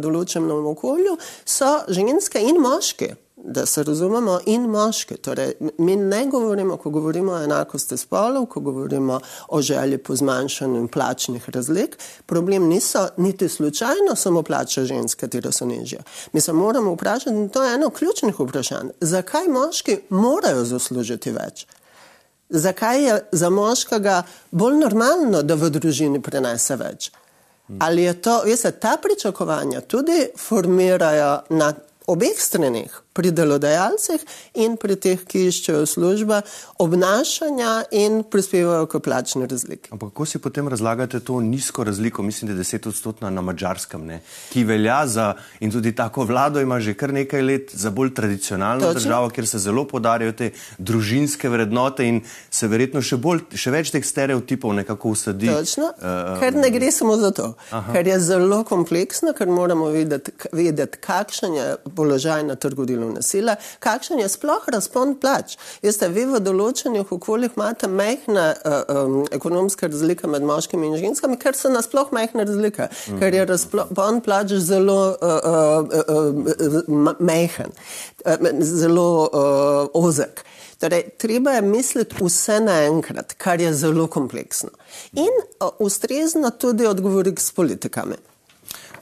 določenem 0.01 0.69
okolju 0.73 1.17
so 1.45 1.73
ženske 1.87 2.12
in 2.39 2.61
moški 2.61 3.13
da 3.43 3.65
se 3.65 3.83
razumemo, 3.83 4.39
in 4.45 4.61
moški. 4.61 5.17
Torej, 5.17 5.53
mi 5.77 5.95
ne 5.95 6.25
govorimo, 6.25 6.77
ko 6.77 6.89
govorimo 6.89 7.31
o 7.31 7.43
enakosti 7.43 7.97
spolov, 7.97 8.45
ko 8.45 8.59
govorimo 8.59 9.19
o 9.47 9.61
želji 9.61 9.97
po 9.97 10.15
zmanjšanju 10.15 10.87
plačnih 10.87 11.49
razlik. 11.49 11.97
Problem 12.25 12.67
niso 12.67 13.07
niti 13.17 13.49
slučajno 13.49 14.15
samo 14.15 14.43
plače 14.43 14.85
žensk, 14.85 15.19
katero 15.19 15.51
so 15.51 15.65
nižje. 15.65 15.99
Mi 16.33 16.41
se 16.41 16.53
moramo 16.53 16.93
vprašati, 16.93 17.35
in 17.35 17.49
to 17.49 17.63
je 17.63 17.73
eno 17.75 17.89
ključnih 17.89 18.39
vprašanj, 18.39 18.89
zakaj 19.01 19.47
moški 19.47 19.97
morajo 20.09 20.63
zaslužiti 20.63 21.31
več? 21.31 21.65
Zakaj 22.49 23.03
je 23.03 23.25
za 23.31 23.49
moškega 23.49 24.23
bolj 24.51 24.77
normalno, 24.77 25.41
da 25.41 25.55
v 25.55 25.69
družini 25.69 26.21
prenese 26.21 26.75
več? 26.75 27.11
Ali 27.79 28.03
je 28.03 28.13
to, 28.21 28.41
veste, 28.45 28.71
ta 28.71 28.97
pričakovanja 29.01 29.81
tudi 29.81 30.27
formirajo 30.37 31.39
na 31.49 31.73
obeh 32.07 32.35
stranih? 32.37 33.02
Pri 33.13 33.31
delodajalcih 33.31 34.21
in 34.53 34.77
pri 34.81 34.97
teh, 34.97 35.21
ki 35.21 35.47
iščejo 35.49 35.85
službe, 35.89 36.41
obnašanja 36.81 37.73
in 37.91 38.23
prispevajo 38.25 38.87
k 38.89 39.01
plačni 39.03 39.47
razliki. 39.47 39.91
Ampak 39.93 40.13
kako 40.13 40.25
si 40.25 40.41
potem 40.41 40.67
razlagate 40.67 41.19
to 41.19 41.39
nizko 41.41 41.83
razliko, 41.83 42.23
mislim, 42.23 42.47
da 42.47 42.53
je 42.53 42.57
deset 42.57 42.87
odstotna 42.87 43.29
na 43.29 43.41
mačarskem, 43.41 44.05
ne? 44.05 44.21
ki 44.49 44.63
velja 44.63 45.03
za 45.07 45.33
in 45.59 45.71
tudi 45.71 45.95
tako 45.95 46.23
vlado 46.23 46.61
ima 46.61 46.79
že 46.79 46.93
kar 46.93 47.13
nekaj 47.13 47.41
let 47.41 47.71
za 47.73 47.89
bolj 47.89 48.13
tradicionalno 48.13 48.87
Točno. 48.87 48.99
državo, 48.99 49.29
kjer 49.29 49.47
se 49.47 49.59
zelo 49.59 49.85
podarjajo 49.87 50.33
te 50.33 50.51
družinske 50.77 51.49
vrednote 51.49 52.07
in 52.07 52.21
se 52.49 52.67
verjetno 52.67 53.01
še, 53.01 53.17
bolj, 53.17 53.45
še 53.55 53.71
več 53.71 53.91
teh 53.93 54.05
stereotipov 54.05 54.73
nekako 54.73 55.13
usadi. 55.13 55.47
Točno, 55.47 55.93
uh, 55.97 56.39
ker 56.41 56.57
ne 56.57 56.69
gre 56.73 56.91
samo 56.91 57.17
za 57.17 57.31
to, 57.31 57.53
aha. 57.69 57.93
ker 57.93 58.07
je 58.07 58.19
zelo 58.19 58.63
kompleksno, 58.63 59.33
ker 59.37 59.47
moramo 59.47 59.91
vedeti, 59.93 60.33
vedeti 60.51 60.97
kakšen 61.03 61.55
je 61.55 61.67
položaj 61.95 62.43
na 62.47 62.55
trgu 62.55 62.85
dela 62.89 63.02
delovne 63.03 63.21
sile, 63.21 63.55
kakšen 63.79 64.19
je 64.19 64.29
sploh 64.29 64.63
razpon 64.67 65.15
plač. 65.19 65.57
Veste, 65.83 66.07
vi 66.13 66.25
v 66.29 66.39
določenih 66.43 67.11
okoljih 67.11 67.57
imate 67.57 67.89
majhne 67.91 68.45
uh, 68.55 68.79
um, 68.87 69.17
ekonomske 69.31 69.87
razlike 69.91 70.27
med 70.27 70.45
moškimi 70.47 70.87
in 70.91 70.97
ženskami, 71.01 71.37
ker 71.37 71.57
so 71.57 71.71
nasploh 71.73 72.11
majhne 72.15 72.45
razlike, 72.47 72.87
mm 72.87 73.13
-hmm. 73.13 73.19
ker 73.19 73.33
je 73.33 73.45
razpon 73.45 74.21
plač 74.21 74.53
zelo 74.53 75.15
uh, 75.21 75.27
uh, 75.43 75.87
uh, 76.15 77.13
majhen, 77.19 77.71
uh, 78.25 78.49
zelo 78.61 79.29
uh, 79.31 80.05
ozek. 80.05 80.45
Torej, 80.79 81.09
treba 81.17 81.51
je 81.51 81.61
misliti 81.61 82.15
vse 82.19 82.59
naenkrat, 82.59 83.33
kar 83.37 83.61
je 83.61 83.73
zelo 83.73 84.07
kompleksno. 84.07 84.69
In 85.13 85.31
uh, 85.31 85.69
ustrezno 85.79 86.49
tudi 86.49 86.85
odgovoriti 86.85 87.41
s 87.41 87.51
politikami. 87.51 88.15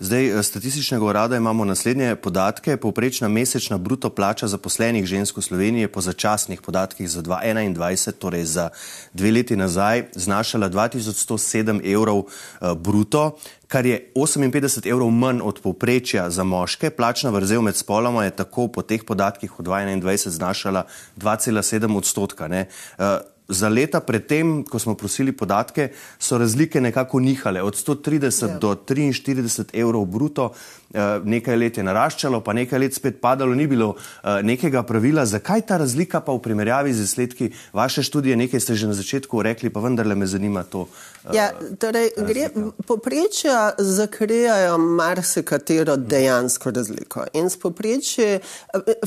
Zdaj, 0.01 0.39
eh, 0.39 0.43
statističnega 0.43 1.05
urada 1.05 1.37
imamo 1.37 1.65
naslednje 1.65 2.15
podatke. 2.15 2.77
Povprečna 2.77 3.27
mesečna 3.27 3.77
bruto 3.77 4.09
plača 4.09 4.47
zaposlenih 4.47 5.05
žensk 5.05 5.37
v 5.37 5.41
Sloveniji 5.41 5.81
je 5.81 5.91
po 5.91 6.01
začasnih 6.01 6.61
podatkih 6.61 7.09
za 7.09 7.21
2021, 7.21 8.11
torej 8.11 8.45
za 8.45 8.69
dve 9.13 9.31
leti 9.31 9.55
nazaj, 9.55 10.03
znašala 10.15 10.69
2107 10.69 11.93
evrov 11.93 12.17
uh, 12.17 12.73
bruto, 12.73 13.37
kar 13.67 13.85
je 13.85 14.11
58 14.15 14.89
evrov 14.89 15.11
manj 15.11 15.41
od 15.43 15.61
povprečja 15.61 16.29
za 16.29 16.43
moške. 16.43 16.89
Plačna 16.89 17.29
vrzel 17.29 17.61
med 17.61 17.77
spoloma 17.77 18.25
je 18.25 18.35
tako 18.35 18.67
po 18.67 18.81
teh 18.81 19.03
podatkih 19.05 19.51
v 19.59 19.63
2021 19.63 20.29
znašala 20.29 20.85
2,7 21.17 21.97
odstotka. 21.97 22.49
Uh, 22.49 23.05
za 23.51 23.69
leta 23.69 23.99
predtem, 23.99 24.63
ko 24.63 24.79
smo 24.79 24.95
prosili 24.95 25.31
podatke, 25.31 25.91
so 26.19 26.37
razlike 26.37 26.81
nekako 26.81 27.19
nihale 27.19 27.61
od 27.61 27.75
130 27.75 28.47
ja. 28.47 28.57
do 28.57 28.75
43 28.75 29.69
evrov 29.73 30.05
bruto. 30.05 30.51
Eh, 30.93 31.21
nekaj 31.23 31.55
let 31.55 31.77
je 31.77 31.83
naraščalo, 31.87 32.41
pa 32.43 32.51
nekaj 32.53 32.79
let 32.79 32.95
spet 32.95 33.21
padalo, 33.23 33.55
ni 33.55 33.67
bilo 33.67 33.93
eh, 33.95 34.41
nekega 34.43 34.83
pravila. 34.83 35.23
Zakaj 35.25 35.61
ta 35.69 35.77
razlika 35.79 36.19
pa 36.19 36.35
v 36.35 36.41
primerjavi 36.43 36.91
z 36.93 37.05
izsledki 37.07 37.51
vaše 37.73 38.03
študije, 38.03 38.35
nekaj 38.35 38.59
ste 38.59 38.75
že 38.75 38.91
na 38.91 38.97
začetku 38.97 39.41
rekli, 39.41 39.71
pa 39.71 39.79
vendarle 39.79 40.15
me 40.15 40.27
zanima 40.27 40.63
to. 40.63 40.87
Eh, 41.25 41.35
ja, 41.35 41.51
torej, 41.79 42.09
gre, 42.17 42.49
poprečja 42.87 43.71
zakrijajo 43.77 44.77
marsikatero 44.77 45.97
dejansko 45.97 46.71
razliko. 46.71 47.25
In 47.33 47.49
s 47.49 47.59
poprečji, 47.59 48.39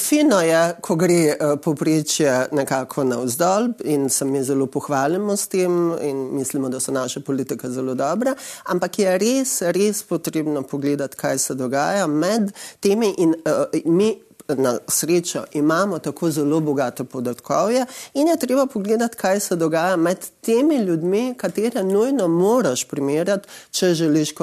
fino 0.00 0.40
je, 0.40 0.74
ko 0.80 0.96
gre 0.96 1.36
poprečje 1.62 2.46
nekako 2.52 3.04
na 3.04 3.20
vzdolj 3.22 3.70
in 3.84 4.08
se 4.10 4.24
mi 4.24 4.44
zelo 4.44 4.66
pohvalimo 4.66 5.36
s 5.36 5.48
tem 5.48 5.92
in 6.02 6.28
mislimo, 6.32 6.68
da 6.68 6.80
so 6.80 6.92
naše 6.92 7.20
politike 7.20 7.68
zelo 7.68 7.94
dobre, 7.94 8.34
ampak 8.64 8.98
je 8.98 9.18
res, 9.18 9.62
res 9.62 10.02
potrebno 10.02 10.62
pogledati, 10.62 11.16
kaj 11.16 11.38
se 11.38 11.54
dogaja 11.54 11.74
dogaja 11.74 12.06
med 12.06 12.52
temi 12.80 13.14
in 13.18 13.34
uh, 13.44 13.92
mi. 13.92 14.20
Na 14.48 14.78
srečo 14.88 15.44
imamo 15.52 15.98
tako 15.98 16.30
zelo 16.30 16.60
bogato 16.60 17.04
podatkovje 17.04 17.86
in 18.14 18.28
je 18.28 18.36
treba 18.36 18.66
pogledati, 18.66 19.16
kaj 19.16 19.40
se 19.40 19.56
dogaja 19.56 19.96
med 19.96 20.18
temi 20.40 20.76
ljudmi, 20.76 21.34
katere 21.36 21.84
nujno 21.84 22.28
moraš 22.28 22.84
primerjati, 22.84 23.48
če 23.70 23.94
želiš 23.94 24.34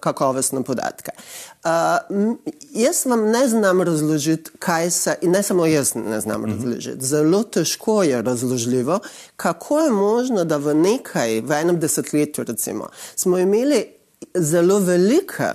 kakovostne 0.00 0.62
podatke. 0.62 1.10
Uh, 1.64 2.36
jaz 2.70 3.06
vam 3.06 3.26
ne 3.30 3.48
znam 3.48 3.82
razložiti, 3.82 4.50
kaj 4.58 4.90
se, 4.90 5.16
in 5.20 5.30
ne 5.30 5.42
samo 5.42 5.66
jaz 5.66 5.94
ne 5.94 6.20
znam 6.20 6.40
mhm. 6.40 6.52
razložiti, 6.52 7.06
zelo 7.06 7.42
težko 7.42 8.02
je 8.02 8.22
razložljivo, 8.22 8.98
kako 9.36 9.80
je 9.80 9.90
možno, 9.90 10.44
da 10.44 10.56
v 10.56 10.74
nekaj, 10.74 11.40
v 11.40 11.52
enem 11.52 11.80
desetletju 11.80 12.44
recimo, 12.44 12.88
smo 13.16 13.38
imeli 13.38 13.84
zelo 14.34 14.78
velike 14.78 15.52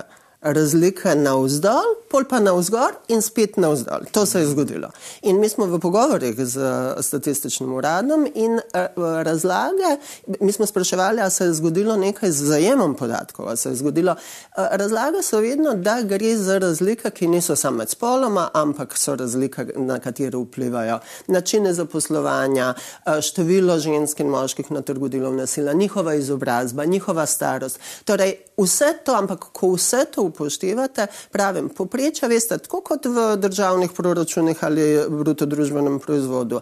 razlike 0.52 1.14
navzdol, 1.14 1.94
pol 2.10 2.24
pa 2.28 2.38
navzgor 2.40 2.94
in 3.08 3.22
spet 3.22 3.56
navzdol. 3.56 4.06
To 4.12 4.26
se 4.26 4.40
je 4.40 4.46
zgodilo. 4.46 4.90
In 5.22 5.40
mi 5.40 5.48
smo 5.48 5.66
v 5.66 5.80
pogovorih 5.80 6.34
z 6.38 6.60
statističnim 7.00 7.72
uradom 7.72 8.26
in 8.34 8.58
eh, 8.58 8.88
razlage, 9.22 9.96
mi 10.40 10.52
smo 10.52 10.66
spraševali, 10.66 11.20
ali 11.20 11.30
se 11.30 11.44
je 11.44 11.52
zgodilo 11.52 11.96
nekaj 11.96 12.30
z 12.30 12.44
zajemom 12.44 12.94
podatkov, 12.94 13.56
se 13.56 13.68
je 13.68 13.74
zgodilo. 13.74 14.12
Eh, 14.12 14.68
razlage 14.70 15.22
so 15.22 15.40
vedno, 15.40 15.74
da 15.74 16.02
gre 16.02 16.36
za 16.36 16.58
razlike, 16.58 17.10
ki 17.10 17.26
niso 17.26 17.56
samo 17.56 17.76
med 17.76 17.90
spoloma, 17.90 18.48
ampak 18.54 18.98
so 18.98 19.14
razlike, 19.14 19.66
na 19.76 19.98
katere 19.98 20.38
vplivajo 20.38 20.98
načine 21.26 21.74
zaposlovanja, 21.74 22.74
eh, 23.06 23.20
število 23.22 23.78
žensk 23.78 24.20
in 24.20 24.28
moških 24.28 24.70
na 24.70 24.82
trgu 24.82 25.08
delovne 25.08 25.46
sile, 25.46 25.74
njihova 25.74 26.14
izobrazba, 26.14 26.84
njihova 26.84 27.26
starost. 27.26 27.78
Torej, 28.04 28.36
vse 28.56 28.92
to, 29.04 29.14
ampak 29.14 29.44
ko 29.52 29.72
vse 29.74 30.04
to 30.14 30.22
upoštevate, 30.36 31.08
pravim, 31.32 31.70
poprečja, 31.72 32.28
veste, 32.28 32.58
tako 32.60 32.82
kot 32.84 33.08
v 33.08 33.24
državnih 33.40 33.96
proračunih 33.96 34.64
ali 34.68 34.84
bruto 35.08 35.48
družbenem 35.48 35.98
proizvodu, 36.04 36.60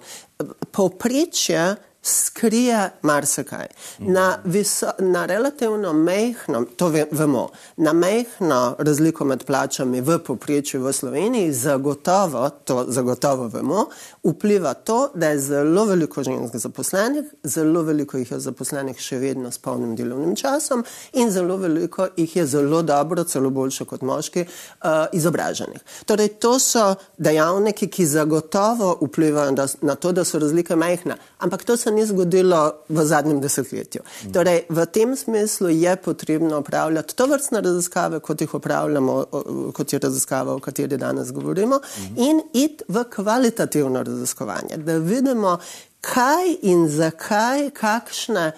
poprečje 0.71 1.75
skrije 2.05 2.91
marsikaj. 3.03 3.67
Na, 3.99 4.39
na 4.99 5.27
relativno 5.27 5.93
mehko, 5.93 6.65
to 6.77 6.93
vemo, 7.11 7.49
na 7.77 7.93
mehko 7.93 8.75
razliko 8.79 9.25
med 9.25 9.45
plačami 9.45 10.01
v 10.01 10.19
poprečju 10.19 10.83
v 10.83 10.93
Sloveniji, 10.93 11.53
zagotovo, 11.53 12.51
to 12.51 12.85
zagotovo 12.89 13.49
vemo, 13.49 13.87
vpliva 14.25 14.75
to, 14.75 15.11
da 15.15 15.29
je 15.29 15.39
zelo 15.39 15.85
veliko 15.85 16.23
žensk 16.23 16.57
zaposlenih, 16.57 17.25
zelo 17.43 17.83
veliko 17.83 18.19
jih 18.19 18.31
je 18.31 18.41
zaposlenih 18.41 19.01
še 19.01 19.19
vedno 19.19 19.51
s 19.51 19.59
polnim 19.59 19.97
delovnim 19.97 20.37
časom 20.37 20.85
in 21.13 21.31
zelo 21.31 21.57
veliko 21.57 22.09
jih 22.17 22.37
je 22.37 22.47
zelo 22.47 22.83
dobro, 22.83 23.25
celo 23.25 23.51
boljše 23.51 23.85
kot 23.85 24.03
moški, 24.03 24.45
uh, 24.45 25.07
izobraženih. 25.13 25.81
Torej, 26.05 26.29
to 26.29 26.59
so 26.59 26.95
dejavniki, 27.17 27.89
ki 27.89 28.07
zagotovo 28.07 28.99
vplivajo 29.01 29.57
na 29.81 29.95
to, 29.95 30.13
da 30.13 30.25
so 30.25 30.39
razlike 30.39 30.77
mehne. 30.77 31.17
Ampak 31.39 31.65
to 31.65 31.77
se 31.77 31.94
ni 31.95 32.07
zgodilo 32.07 32.61
v 32.89 33.05
zadnjem 33.07 33.41
desetletju. 33.41 34.03
Torej, 34.33 34.65
v 34.69 34.87
tem 34.87 35.17
smislu 35.17 35.69
je 35.69 35.97
potrebno 35.97 36.59
upravljati 36.61 37.17
to 37.17 37.27
vrstne 37.27 37.61
raziskave, 37.61 38.21
kot 38.21 38.41
jih 38.41 38.55
upravljamo, 38.55 39.25
kot 39.75 39.93
je 39.93 39.99
raziskava, 39.99 40.55
o 40.55 40.59
kateri 40.59 40.99
danes 40.99 41.33
govorimo, 41.33 41.81
in 42.17 42.43
iti 42.53 42.85
v 42.89 43.05
kvalitativno 43.15 44.03
raziskovanje, 44.03 44.77
da 44.77 44.99
vidimo, 44.99 45.59
kaj 46.05 46.57
in 46.63 46.89
zakaj, 46.89 47.71
kakšne, 47.71 48.53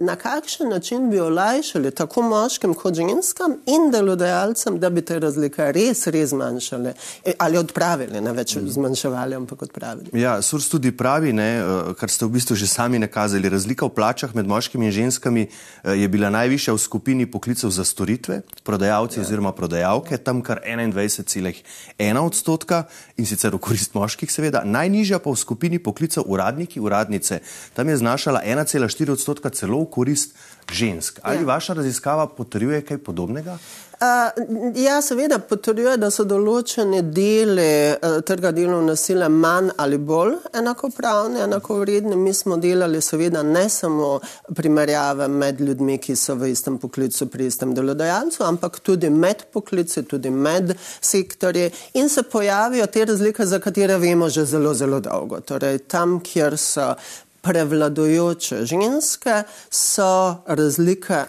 na 0.00 0.16
kakšen 0.16 0.68
način 0.68 1.10
bi 1.10 1.20
olajšali 1.20 1.90
tako 1.90 2.22
moškim 2.22 2.74
kot 2.74 2.94
ženskam 2.94 3.52
in 3.66 3.90
delodajalcem, 3.92 4.78
da 4.80 4.90
bi 4.90 5.02
te 5.02 5.18
razlike 5.18 5.72
res, 5.72 6.06
res 6.06 6.30
zmanjšali 6.30 6.92
e, 7.24 7.32
ali 7.38 7.58
odpravili, 7.58 8.20
ne 8.20 8.32
več 8.32 8.56
zmanjševali, 8.58 9.34
ampak 9.36 9.62
odpravili. 9.62 10.08
Ja, 10.20 10.42
Surs 10.42 10.68
tudi 10.68 10.92
pravi, 10.96 11.32
ne, 11.32 11.48
eh, 11.58 11.92
kar 11.98 12.10
ste 12.10 12.24
v 12.24 12.32
bistvu 12.38 12.56
že 12.56 12.66
sami 12.66 12.98
nakazali, 12.98 13.48
razlika 13.48 13.86
v 13.86 13.94
plačah 13.94 14.34
med 14.34 14.48
moškimi 14.48 14.86
in 14.86 14.92
ženskami 14.92 15.46
eh, 15.48 15.94
je 16.00 16.08
bila 16.08 16.30
najvišja 16.30 16.74
v 16.74 16.78
skupini 16.78 17.26
poklicev 17.26 17.70
za 17.70 17.84
storitve, 17.84 18.40
prodajalci 18.64 19.20
ja. 19.20 19.26
oziroma 19.26 19.52
prodajalke, 19.52 20.16
tam 20.16 20.40
kar 20.42 20.60
21,1 20.64 22.18
odstotka 22.18 22.84
in 23.16 23.26
sicer 23.26 23.54
v 23.54 23.60
korist 23.60 23.94
moških 23.94 24.32
seveda, 24.32 24.64
najnižja 24.64 25.20
pa 25.20 25.30
v 25.30 25.36
skupini 25.36 25.78
poklicev 25.78 26.24
uradniki, 26.26 26.80
uradnice, 26.80 27.40
tam 27.74 27.88
je 27.88 27.96
znašala 28.00 28.40
1,4 28.78 29.12
odstotka 29.12 29.50
celo 29.50 29.82
v 29.84 29.90
korist 29.90 30.34
žensk. 30.72 31.20
Ali 31.22 31.42
ja. 31.42 31.46
vaša 31.54 31.74
raziskava 31.74 32.26
potrjuje 32.26 32.82
kaj 32.86 32.98
podobnega? 32.98 33.58
Uh, 34.00 34.76
ja, 34.76 35.02
seveda 35.04 35.36
potrjuje, 35.44 35.98
da 36.00 36.08
so 36.08 36.24
določene 36.24 37.02
dele 37.12 37.98
uh, 38.00 38.14
trga 38.24 38.48
delovne 38.56 38.94
sile 38.96 39.26
manj 39.28 39.74
ali 39.76 39.98
bolj 40.00 40.38
enakopravne, 40.56 41.42
enakovredne. 41.44 42.16
Mi 42.16 42.32
smo 42.32 42.56
delali 42.56 43.02
seveda 43.04 43.42
ne 43.44 43.66
samo 43.68 44.14
primerjave 44.56 45.28
med 45.28 45.60
ljudmi, 45.60 45.98
ki 46.00 46.16
so 46.16 46.38
v 46.40 46.48
istem 46.54 46.80
poklicu 46.80 47.28
pri 47.28 47.50
istem 47.52 47.76
delodajalcu, 47.76 48.40
ampak 48.48 48.80
tudi 48.80 49.12
med 49.12 49.44
poklici, 49.52 50.06
tudi 50.08 50.32
med 50.32 50.72
sektorji 50.80 51.68
in 52.00 52.08
se 52.08 52.24
pojavijo 52.24 52.88
te 52.88 53.04
razlike, 53.04 53.44
za 53.44 53.60
katere 53.60 54.00
vemo 54.00 54.32
že 54.32 54.48
zelo, 54.48 54.72
zelo 54.72 55.04
dolgo. 55.04 55.44
Torej, 55.44 55.84
tam, 55.92 56.22
kjer 56.24 56.56
so 56.56 56.94
prevladojoče 57.40 58.64
ženske, 58.64 59.42
so 59.70 60.42
razlike 60.46 61.24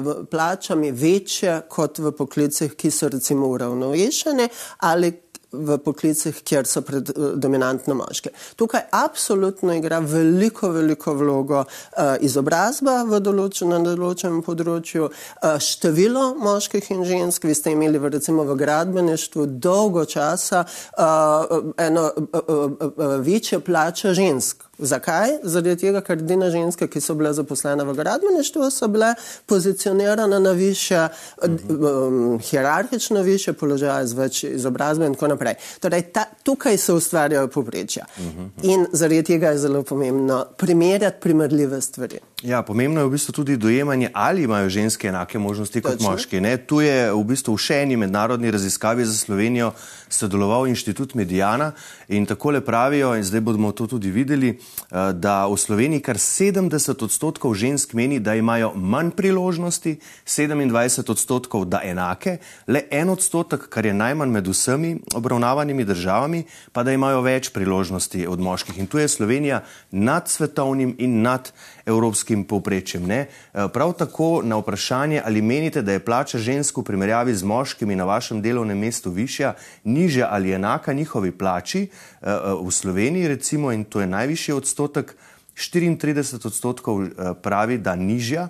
v 0.00 0.16
plačami 0.30 0.92
večje 0.92 1.60
kot 1.68 1.98
v 1.98 2.12
poklicih, 2.12 2.74
ki 2.74 2.90
so 2.90 3.08
recimo 3.08 3.48
uravnovešene 3.48 4.48
ali 4.78 5.12
v 5.52 5.78
poklicih, 5.80 6.42
kjer 6.44 6.66
so 6.68 6.82
pred, 6.84 7.08
dominantno 7.40 7.94
moške. 7.96 8.30
Tukaj 8.56 8.82
absolutno 8.92 9.72
igra 9.74 9.98
veliko, 9.98 10.68
veliko 10.70 11.14
vlogo 11.16 11.62
uh, 11.62 12.16
izobrazba 12.20 13.00
v 13.08 13.20
določenem, 13.24 13.86
določenem 13.86 14.42
področju, 14.44 15.08
uh, 15.08 15.56
število 15.62 16.34
moških 16.36 16.92
in 16.92 17.04
žensk. 17.08 17.48
Vi 17.48 17.56
ste 17.56 17.72
imeli 17.72 18.00
v, 18.00 18.12
recimo 18.18 18.44
v 18.44 18.58
gradbeništvu 18.60 19.48
dolgo 19.56 20.04
časa 20.04 20.66
uh, 20.66 21.72
eno 21.80 22.10
uh, 22.12 22.28
uh, 22.28 22.64
uh, 22.84 23.18
večje 23.24 23.64
plače 23.64 24.12
žensk. 24.18 24.67
Zakaj? 24.78 25.30
Zaradi 25.42 25.76
tega, 25.80 26.00
ker 26.06 26.18
edine 26.18 26.50
ženske, 26.50 26.86
ki 26.86 27.00
so 27.02 27.14
bile 27.18 27.32
zaposlene 27.34 27.84
v 27.84 27.94
gradbeništvu, 27.98 28.70
so 28.70 28.88
bile 28.88 29.14
pozicionirane 29.46 30.40
na 30.40 30.52
više, 30.52 31.08
uh 31.42 31.48
-huh. 31.48 32.06
um, 32.06 32.38
hierarhično 32.38 33.22
više 33.22 33.52
položaje 33.52 34.06
z 34.06 34.12
več 34.12 34.44
izobrazbe 34.44 35.06
in 35.06 35.14
tako 35.14 35.28
naprej. 35.28 35.54
Torej, 35.80 36.02
ta, 36.02 36.24
tukaj 36.42 36.76
se 36.76 36.92
ustvarjajo 36.92 37.48
poprečja. 37.48 38.04
Uh 38.18 38.24
-huh. 38.24 38.48
In 38.62 38.86
zaradi 38.92 39.22
tega 39.22 39.48
je 39.48 39.58
zelo 39.58 39.82
pomembno 39.82 40.46
primerjati 40.56 41.20
primerljive 41.20 41.80
stvari. 41.80 42.18
Ja, 42.42 42.62
pomembno 42.62 43.00
je 43.00 43.06
v 43.06 43.10
bistvu 43.10 43.32
tudi 43.32 43.56
dojemanje, 43.58 44.10
ali 44.14 44.44
imajo 44.46 44.68
ženske 44.70 45.08
enake 45.08 45.38
možnosti 45.38 45.80
kot 45.82 46.00
moški. 46.00 46.38
Ne? 46.40 46.54
Tu 46.56 46.80
je 46.86 47.10
v 47.10 47.22
bistvu 47.26 47.56
v 47.56 47.58
še 47.58 47.80
eni 47.82 47.96
mednarodni 47.98 48.52
raziskavi 48.54 49.02
za 49.02 49.16
Slovenijo 49.18 49.72
sodeloval 50.08 50.68
inštitut 50.70 51.14
Medijana 51.18 51.72
in 52.08 52.26
takole 52.26 52.60
pravijo, 52.60 53.16
in 53.18 53.24
zdaj 53.26 53.40
bomo 53.40 53.72
to 53.72 53.86
tudi 53.86 54.10
videli, 54.10 54.54
eh, 54.54 55.12
da 55.12 55.46
v 55.50 55.56
Sloveniji 55.58 56.00
kar 56.00 56.18
70 56.18 57.02
odstotkov 57.02 57.54
žensk 57.54 57.92
meni, 57.92 58.20
da 58.20 58.34
imajo 58.34 58.70
manj 58.74 59.10
priložnosti, 59.18 59.98
27 60.26 61.10
odstotkov, 61.10 61.64
da 61.64 61.80
enake, 61.82 62.38
le 62.66 62.84
en 62.90 63.10
odstotek, 63.10 63.68
kar 63.68 63.86
je 63.86 63.94
najmanj 63.94 64.30
med 64.30 64.46
vsemi 64.46 65.00
obravnavanimi 65.14 65.84
državami, 65.84 66.44
pa 66.72 66.82
da 66.82 66.92
imajo 66.92 67.20
več 67.20 67.50
priložnosti 67.50 68.26
od 68.26 68.40
moških. 68.40 68.78
In 68.78 68.86
tu 68.86 68.98
je 68.98 69.08
Slovenija 69.08 69.64
nad 69.90 70.28
svetovnim 70.28 70.94
in 70.98 71.22
nad 71.22 71.52
evropskim 71.88 72.44
povprečjem. 72.44 73.06
Ne? 73.06 73.26
Eh, 73.26 73.68
prav 73.72 73.92
tako 73.92 74.42
na 74.44 74.56
vprašanje, 74.60 75.22
ali 75.24 75.42
menite, 75.42 75.82
da 75.82 75.92
je 75.92 76.04
plača 76.04 76.38
žensk 76.38 76.78
v 76.78 76.84
primerjavi 76.84 77.34
z 77.34 77.42
moškimi 77.42 77.96
na 77.96 78.04
vašem 78.04 78.42
delovnem 78.42 78.78
mestu 78.78 79.10
višja, 79.10 79.54
nižja 79.84 80.28
ali 80.30 80.52
enaka 80.52 80.92
njihovi 80.92 81.32
plači 81.32 81.88
eh, 81.88 81.88
eh, 82.22 82.54
v 82.64 82.70
Sloveniji, 82.70 83.28
recimo, 83.28 83.72
in 83.72 83.84
to 83.84 84.00
je 84.00 84.06
najvišji 84.06 84.54
odstotek. 84.54 85.16
34 85.58 86.46
odstotkov 86.46 87.00
pravi, 87.42 87.80
da 87.82 87.96
nižja, 87.98 88.44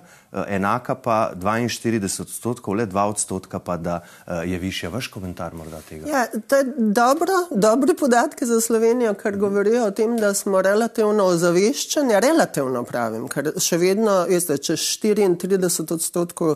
enaka 0.47 0.95
pa 0.95 1.31
42 1.35 2.21
odstotkov, 2.21 2.75
le 2.75 2.85
2 2.87 3.03
odstotka 3.09 3.59
pa, 3.59 3.77
da 3.77 3.99
je 4.45 4.57
više. 4.57 4.89
Vaš 4.89 5.07
komentar 5.07 5.53
morda 5.53 5.81
tega? 5.89 6.09
Ja, 6.09 6.25
to 6.47 6.55
je 6.55 6.73
dobro, 6.77 7.33
dobre 7.51 7.93
podatke 7.93 8.45
za 8.45 8.61
Slovenijo, 8.61 9.13
ker 9.13 9.37
govorijo 9.37 9.85
o 9.85 9.91
tem, 9.91 10.17
da 10.17 10.33
smo 10.33 10.61
relativno 10.61 11.25
ozaveščeni, 11.25 12.19
relativno 12.19 12.83
pravim, 12.83 13.27
ker 13.27 13.53
še 13.57 13.77
vedno, 13.77 14.23
veste, 14.29 14.57
če 14.57 14.77
34 14.77 15.93
odstotkov 15.93 16.55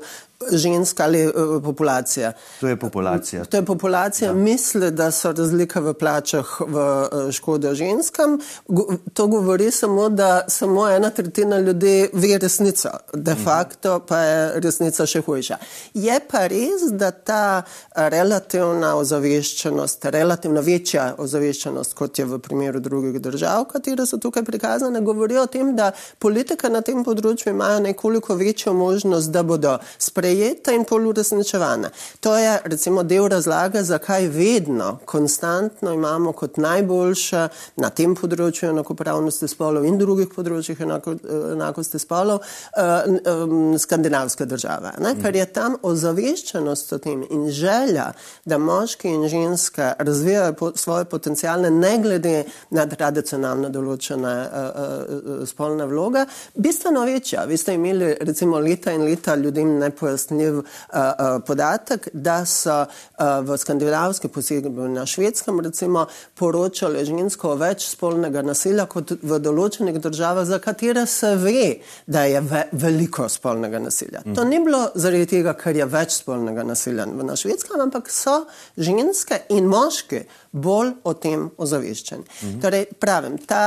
žensk 0.52 1.00
ali 1.00 1.28
uh, 1.28 1.64
populacija. 1.64 2.32
To 2.60 2.68
je 2.68 2.76
populacija. 2.76 3.46
To 3.46 3.58
je 3.58 3.66
populacija, 3.66 4.30
ja. 4.30 4.34
misli, 4.34 4.92
da 4.92 5.12
so 5.12 5.32
razlike 5.32 5.80
v 5.80 5.94
plačah 5.94 6.58
v 6.60 6.76
uh, 6.78 7.32
škodo 7.32 7.76
ženskam. 7.76 8.40
Go, 8.68 8.88
to 9.14 9.28
govori 9.28 9.72
samo, 9.72 10.10
da 10.10 10.46
samo 10.48 10.90
ena 10.90 11.10
tretjina 11.10 11.60
ljudi 11.60 12.10
ve 12.14 12.38
resnico. 12.38 12.90
De 13.14 13.34
mhm. 13.34 13.44
Facto 13.64 14.00
pa 14.08 14.18
je 14.20 14.60
resnica 14.60 15.06
še 15.08 15.22
hujša. 15.24 15.58
Je 15.96 16.16
pa 16.28 16.48
res, 16.52 16.90
da 16.92 17.12
ta 17.12 17.64
relativna 17.96 18.94
ozaveščenost, 19.00 20.06
relativno 20.12 20.62
večja 20.62 21.14
ozaveščenost, 21.18 21.96
kot 21.96 22.20
je 22.20 22.26
v 22.28 22.40
primeru 22.44 22.82
drugih 22.84 23.20
držav, 23.24 23.68
katere 23.72 24.06
so 24.10 24.20
tukaj 24.20 24.44
prikazane, 24.44 25.02
govori 25.02 25.38
o 25.40 25.46
tem, 25.48 25.72
da 25.78 25.92
politika 26.20 26.70
na 26.70 26.82
tem 26.84 27.04
področju 27.08 27.54
imajo 27.54 27.80
nekoliko 27.88 28.36
večjo 28.36 28.74
možnost, 28.76 29.32
da 29.32 29.46
bodo 29.48 29.78
sprejeta 29.98 30.76
in 30.76 30.84
pol 30.90 31.08
uresničevana. 31.14 31.94
To 32.26 32.36
je 32.38 32.58
recimo 32.68 33.06
del 33.08 33.30
razlage, 33.32 33.84
zakaj 33.88 34.28
vedno, 34.34 34.98
konstantno 35.06 35.94
imamo 35.96 36.34
kot 36.36 36.60
najboljša 36.60 37.48
na 37.80 37.94
tem 37.96 38.16
področju 38.20 38.74
enakopravnosti 38.74 39.48
spolov 39.52 39.88
in 39.88 40.00
drugih 40.02 40.32
področjih 40.34 40.84
enako, 40.84 41.16
enakosti 41.56 42.02
spolov 42.02 42.44
uh, 42.44 43.08
um, 43.08 43.53
skandinavske 43.80 44.46
države. 44.46 44.94
Ne? 45.00 45.16
Ker 45.22 45.36
je 45.36 45.46
tam 45.46 45.78
ozaveščenost 45.82 46.94
o 46.94 46.98
tem 47.04 47.24
in 47.30 47.50
želja, 47.52 48.12
da 48.46 48.58
moški 48.58 49.10
in 49.10 49.28
ženske 49.30 49.94
razvijajo 50.00 50.54
po, 50.54 50.72
svoje 50.76 51.06
potencijale 51.06 51.72
ne 51.72 51.98
glede 52.02 52.44
na 52.70 52.86
tradicionalno 52.86 53.70
določene 53.70 54.34
uh, 54.44 54.58
uh, 54.58 55.48
spolne 55.48 55.86
vloge, 55.90 56.26
bistveno 56.56 57.06
večja. 57.06 57.46
Vi 57.50 57.58
ste 57.58 57.78
imeli 57.78 58.16
recimo 58.22 58.60
leta 58.60 58.92
in 58.92 59.06
leta 59.08 59.36
ljudem 59.36 59.78
ne 59.80 59.90
pojasnili, 59.90 60.24
pojasnil 60.24 60.58
uh, 60.58 60.64
uh, 60.94 61.44
podatek, 61.46 62.08
da 62.14 62.46
so 62.46 62.86
uh, 62.86 63.46
v 63.46 63.58
skandinavski 63.58 64.28
posebej 64.28 64.90
na 64.90 65.06
švedskem 65.06 65.60
recimo 65.60 66.08
poročali 66.36 67.06
žensko 67.06 67.56
več 67.56 67.88
spolnega 67.90 68.42
nasilja 68.42 68.86
kot 68.86 69.16
v 69.22 69.40
določenih 69.40 70.00
državah, 70.02 70.46
za 70.46 70.60
katere 70.60 71.06
se 71.08 71.36
ve, 71.36 71.80
da 72.06 72.26
je 72.26 72.42
ve 72.42 72.66
veliko 72.72 73.28
spolnega 73.30 73.43
nasilja. 73.80 74.22
Mm. 74.26 74.36
To 74.36 74.44
ni 74.44 74.60
bilo 74.60 74.90
zaradi 74.96 75.26
tega, 75.26 75.54
ker 75.54 75.76
je 75.76 75.86
več 75.86 76.18
spolnega 76.22 76.64
nasilja 76.64 77.06
na 77.06 77.36
švedskem, 77.36 77.82
ampak 77.82 78.10
so 78.10 78.46
ženske 78.78 79.42
in 79.50 79.68
moški 79.68 80.24
bolj 80.52 80.94
o 81.04 81.14
tem 81.14 81.50
ozaveščeni. 81.58 82.24
Mm. 82.24 82.62
Torej, 82.62 82.88
pravim, 83.00 83.38
ta, 83.38 83.64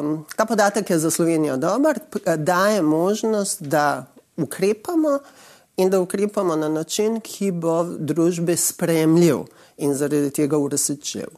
um, 0.00 0.24
ta 0.36 0.44
podatek 0.44 0.90
je 0.90 0.98
za 0.98 1.10
Slovenijo 1.10 1.56
dober, 1.56 2.00
daje 2.36 2.82
možnost, 2.82 3.62
da 3.62 4.06
ukrepamo, 4.36 5.18
in 5.76 5.90
da 5.90 6.00
ukrepamo 6.00 6.56
na 6.56 6.68
način, 6.68 7.20
ki 7.20 7.50
bo 7.50 7.82
v 7.82 7.96
družbi 7.98 8.56
sprejemljiv 8.56 9.46
in 9.78 9.94
zaradi 9.94 10.30
tega 10.30 10.58
uresničljiv. 10.58 11.28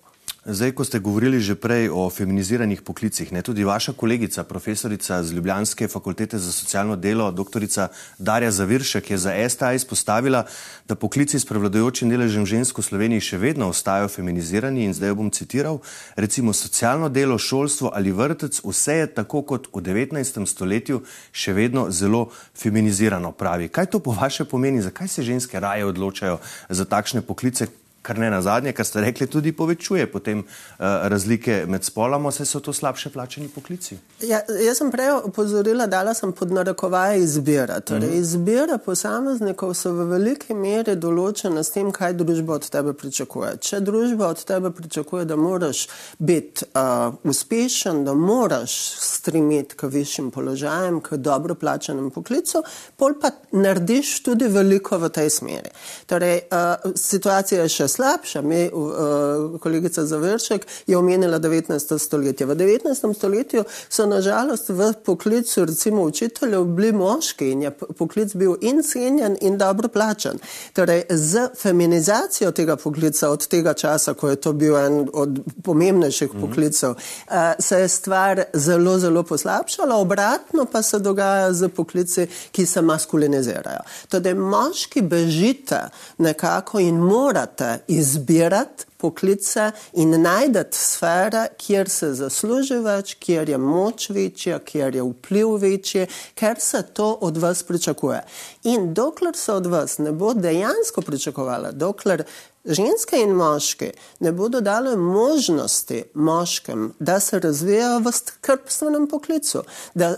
Zdaj, 0.43 0.73
ko 0.75 0.83
ste 0.83 0.99
govorili 0.99 1.39
že 1.39 1.55
prej 1.55 1.87
o 1.95 2.11
feminiziranih 2.11 2.83
poklicih, 2.83 3.31
ne 3.31 3.47
tudi 3.47 3.63
vaša 3.63 3.93
kolegica, 3.95 4.43
profesorica 4.43 5.23
z 5.23 5.39
Ljubljanske 5.39 5.87
fakultete 5.89 6.39
za 6.39 6.53
socialno 6.53 6.97
delo, 6.97 7.31
doktorica 7.31 7.89
Darja 8.19 8.51
Zaviršek, 8.51 9.11
je 9.11 9.19
za 9.19 9.31
STA 9.49 9.73
izpostavila, 9.73 10.43
da 10.89 10.99
poklici 10.99 11.39
s 11.39 11.47
prevladojočim 11.47 12.11
deležem 12.11 12.43
žensk 12.43 12.79
v 12.79 12.83
Sloveniji 12.83 13.23
še 13.23 13.39
vedno 13.39 13.69
ostajajo 13.71 14.09
feminizirani 14.11 14.83
in 14.83 14.95
zdaj 14.95 15.15
jo 15.15 15.19
bom 15.23 15.31
citiral, 15.31 15.79
recimo 16.19 16.51
socialno 16.51 17.07
delo, 17.07 17.39
šolstvo 17.39 17.95
ali 17.95 18.11
vrtec, 18.11 18.59
vse 18.67 18.97
je 18.99 19.07
tako 19.15 19.47
kot 19.47 19.71
v 19.71 19.79
19. 19.79 20.43
stoletju 20.43 21.05
še 21.31 21.55
vedno 21.55 21.87
zelo 21.95 22.35
feminizirano, 22.59 23.31
pravi. 23.31 23.71
Kaj 23.71 23.95
to 23.95 24.03
po 24.03 24.11
vaše 24.11 24.43
pomeni, 24.43 24.83
zakaj 24.83 25.07
se 25.07 25.23
ženske 25.23 25.61
raje 25.63 25.87
odločajo 25.87 26.43
za 26.67 26.85
takšne 26.85 27.23
poklice, 27.23 27.71
kar 28.03 28.19
ne 28.19 28.31
na 28.31 28.43
zadnje, 28.43 28.73
kar 28.73 28.87
ste 28.87 29.01
rekli, 29.01 29.27
tudi 29.27 29.53
povečuje 29.53 30.07
potem 30.13 30.39
uh, 30.39 30.85
razlike 31.13 31.65
med 31.69 31.85
spoloma, 31.85 32.33
saj 32.33 32.47
so 32.47 32.61
to 32.61 32.73
slabše 32.73 33.11
plačeni 33.11 33.49
poklici. 33.49 33.99
Ja, 34.21 34.41
jaz 34.67 34.79
sem 34.79 34.91
prej 34.91 35.13
opozorila, 35.23 35.87
da 35.87 36.15
sem 36.15 36.33
pod 36.33 36.53
narekovaje 36.53 37.23
izbira. 37.23 37.81
Torej, 37.81 38.11
mm. 38.11 38.21
Izbira 38.21 38.79
posameznikov 38.79 39.75
so 39.79 39.93
v 39.95 40.09
veliki 40.11 40.55
meri 40.55 40.97
določena 40.97 41.63
s 41.63 41.75
tem, 41.75 41.93
kaj 41.95 42.17
družba 42.19 42.59
od 42.59 42.69
tebe 42.71 42.95
pričakuje. 42.99 43.55
Če 43.63 43.81
družba 43.81 44.33
od 44.35 44.43
tebe 44.49 44.73
pričakuje, 44.75 45.25
da 45.25 45.37
moraš 45.37 45.87
biti 46.19 46.67
uh, 46.75 47.15
uspešen, 47.23 48.03
da 48.05 48.15
moraš 48.19 48.77
stremeti 48.99 49.79
k 49.79 49.91
višjim 49.93 50.31
položajem, 50.35 51.01
k 51.01 51.21
dobro 51.23 51.55
plačenem 51.55 52.11
poklicu, 52.11 52.65
pol 52.99 53.15
pa 53.23 53.31
narediš 53.53 54.19
tudi 54.27 54.51
veliko 54.51 54.99
v 54.99 55.13
tej 55.15 55.31
smeri. 55.31 55.71
Torej, 56.11 56.41
uh, 56.51 56.93
situacija 56.99 57.63
je 57.63 57.75
še 57.79 57.92
slabša. 57.93 58.43
Mi, 58.43 58.71
uh, 58.73 59.61
kolegica 59.61 60.05
Završek 60.07 60.67
je 60.87 60.99
omenila 60.99 61.39
19. 61.39 61.99
stoletje. 61.99 62.47
V 62.47 62.55
19. 62.57 63.15
stoletju 63.15 63.65
so 63.89 64.07
nažalost 64.07 64.69
v 64.69 64.93
poklicu 65.05 65.65
recimo 65.65 66.03
učiteljev 66.03 66.65
bili 66.65 66.93
moški 66.93 67.51
in 67.51 67.63
je 67.63 67.71
poklic 67.71 68.35
bil 68.35 68.57
in 68.61 68.83
cenjen 68.83 69.37
in 69.41 69.59
dobro 69.59 69.89
plačen. 69.89 70.39
Torej, 70.73 71.03
z 71.11 71.49
feminizacijo 71.59 72.51
tega 72.51 72.77
poklica 72.77 73.31
od 73.31 73.47
tega 73.47 73.75
časa, 73.75 74.15
ko 74.15 74.29
je 74.29 74.37
to 74.37 74.53
bil 74.53 74.77
en 74.77 75.09
od 75.13 75.41
pomembnejših 75.63 76.35
mm 76.35 76.37
-hmm. 76.37 76.49
poklicov, 76.49 76.91
uh, 76.91 77.35
se 77.59 77.81
je 77.81 77.89
stvar 77.89 78.45
zelo, 78.53 78.99
zelo 78.99 79.23
poslabšala, 79.23 79.97
obratno 79.97 80.65
pa 80.65 80.83
se 80.83 80.99
dogaja 80.99 81.53
z 81.53 81.69
poklici, 81.69 82.27
ki 82.53 82.67
se 82.67 82.83
maskulinizirajo. 82.83 83.81
Torej, 84.09 84.35
moški 84.35 85.03
bežite 85.03 85.89
nekako 86.19 86.81
in 86.81 86.97
morate 86.97 87.79
izbirati 87.89 88.85
poklice 88.97 89.71
in 89.93 90.15
najdete 90.23 90.79
sfere, 90.79 91.47
kjer 91.59 91.91
se 91.91 92.13
zasluži 92.15 92.79
več, 92.85 93.17
kjer 93.19 93.49
je 93.49 93.59
moč 93.59 94.09
večja, 94.15 94.59
kjer 94.59 94.95
je 94.95 95.03
vpliv 95.03 95.57
večji, 95.63 96.07
ker 96.39 96.61
se 96.61 96.83
to 96.95 97.13
od 97.21 97.41
vas 97.43 97.63
pričakuje. 97.63 98.23
In 98.71 98.93
dokler 98.95 99.37
se 99.37 99.53
od 99.53 99.67
vas 99.67 99.99
ne 99.99 100.13
bo 100.13 100.35
dejansko 100.35 101.03
pričakovala, 101.03 101.73
dokler 101.73 102.25
Ženske 102.65 103.19
in 103.19 103.33
moški 103.35 103.89
ne 104.21 104.31
bodo 104.33 104.61
dali 104.61 104.97
možnosti 104.97 106.03
moškem, 106.15 106.93
da 106.99 107.21
se 107.21 107.39
razvijajo 107.39 107.99
v 107.99 108.13
skrbstvenem 108.13 109.09
poklicu, 109.11 109.65
da 109.95 110.15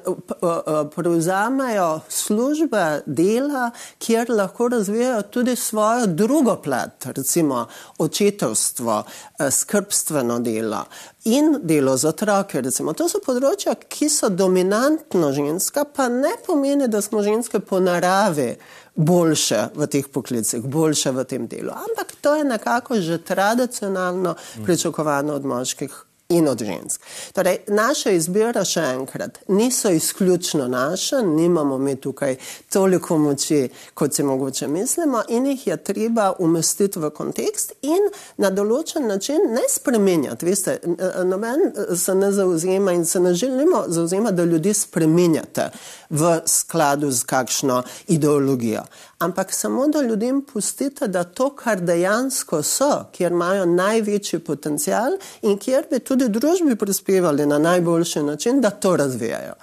prevzamejo 0.94 2.00
službe, 2.09 3.02
dela, 3.07 3.70
kjer 3.98 4.30
lahko 4.30 4.68
razvijajo 4.68 5.22
tudi 5.22 5.57
svojo 5.57 6.07
drugo 6.07 6.57
plat, 6.57 7.07
recimo 7.07 7.66
očetovstvo, 7.98 9.02
e, 9.38 9.50
skrbstveno 9.50 10.38
delo 10.40 10.85
in 11.25 11.59
delo 11.63 11.97
z 11.97 12.05
otroke. 12.05 12.61
Recimo. 12.61 12.93
To 12.93 13.09
so 13.09 13.21
področja, 13.25 13.75
ki 13.77 14.09
so 14.13 14.31
dominantno 14.31 15.33
ženska, 15.33 15.87
pa 15.89 16.09
ne 16.13 16.35
pomeni, 16.47 16.89
da 16.89 17.03
smo 17.03 17.25
ženske 17.25 17.61
po 17.65 17.81
naravi 17.81 18.55
boljše 18.95 19.69
v 19.75 19.89
teh 19.91 20.09
poklicih, 20.09 20.63
boljše 20.63 21.15
v 21.17 21.25
tem 21.29 21.47
delu. 21.51 21.73
Ampak 21.75 22.15
to 22.21 22.37
je 22.39 22.45
nekako 22.45 23.01
že 23.01 23.19
tradicionalno 23.19 24.37
pričakovano 24.65 25.35
od 25.35 25.45
moških 25.45 26.13
in 26.29 26.49
od 26.49 26.59
žensk. 26.59 27.01
Torej, 27.33 27.59
naša 27.69 28.11
izbira, 28.17 28.65
še 28.65 28.81
enkrat, 28.95 29.39
niso 29.49 29.91
izključno 29.91 30.69
naša, 30.69 31.21
nimamo 31.21 31.79
mi 31.79 31.97
tukaj 31.97 32.37
toliko 32.73 33.19
moči, 33.19 33.69
kot 33.95 34.15
si 34.15 34.23
mogoče 34.23 34.69
mislimo, 34.69 35.23
in 35.29 35.47
jih 35.47 35.67
je 35.67 35.77
treba 35.77 36.33
umestiti 36.39 36.99
v 36.99 37.11
kontekst 37.11 37.75
in 37.83 38.09
na 38.37 38.51
določen 38.51 39.07
način 39.09 39.51
ne 39.53 39.67
spremenjati. 39.69 40.47
Veste, 40.47 40.79
noben 41.25 41.73
se 41.97 42.15
ne 42.15 42.33
zauzema 42.33 42.93
in 42.93 43.05
se 43.05 43.21
ne 43.21 43.35
želimo 43.35 43.85
zauzemati, 43.89 44.37
da 44.37 44.45
ljudi 44.45 44.75
spremenjate 44.75 45.71
v 46.14 46.40
skladu 46.46 47.11
z 47.11 47.24
kakšno 47.27 47.83
ideologijo. 48.07 48.83
Ampak 49.18 49.53
samo 49.53 49.88
da 49.88 50.03
ljudem 50.03 50.42
pustite, 50.42 51.09
da 51.09 51.24
to, 51.24 51.50
kar 51.57 51.81
dejansko 51.81 52.62
so, 52.62 53.05
kjer 53.12 53.33
imajo 53.33 53.66
največji 53.66 54.38
potencial 54.38 55.18
in 55.42 55.59
kjer 55.59 55.87
bi 55.90 55.98
tudi 55.98 56.29
družbi 56.29 56.77
prispevali 56.77 57.46
na 57.46 57.59
najboljši 57.59 58.22
način, 58.22 58.61
da 58.61 58.70
to 58.70 58.96
razvijajo 58.96 59.55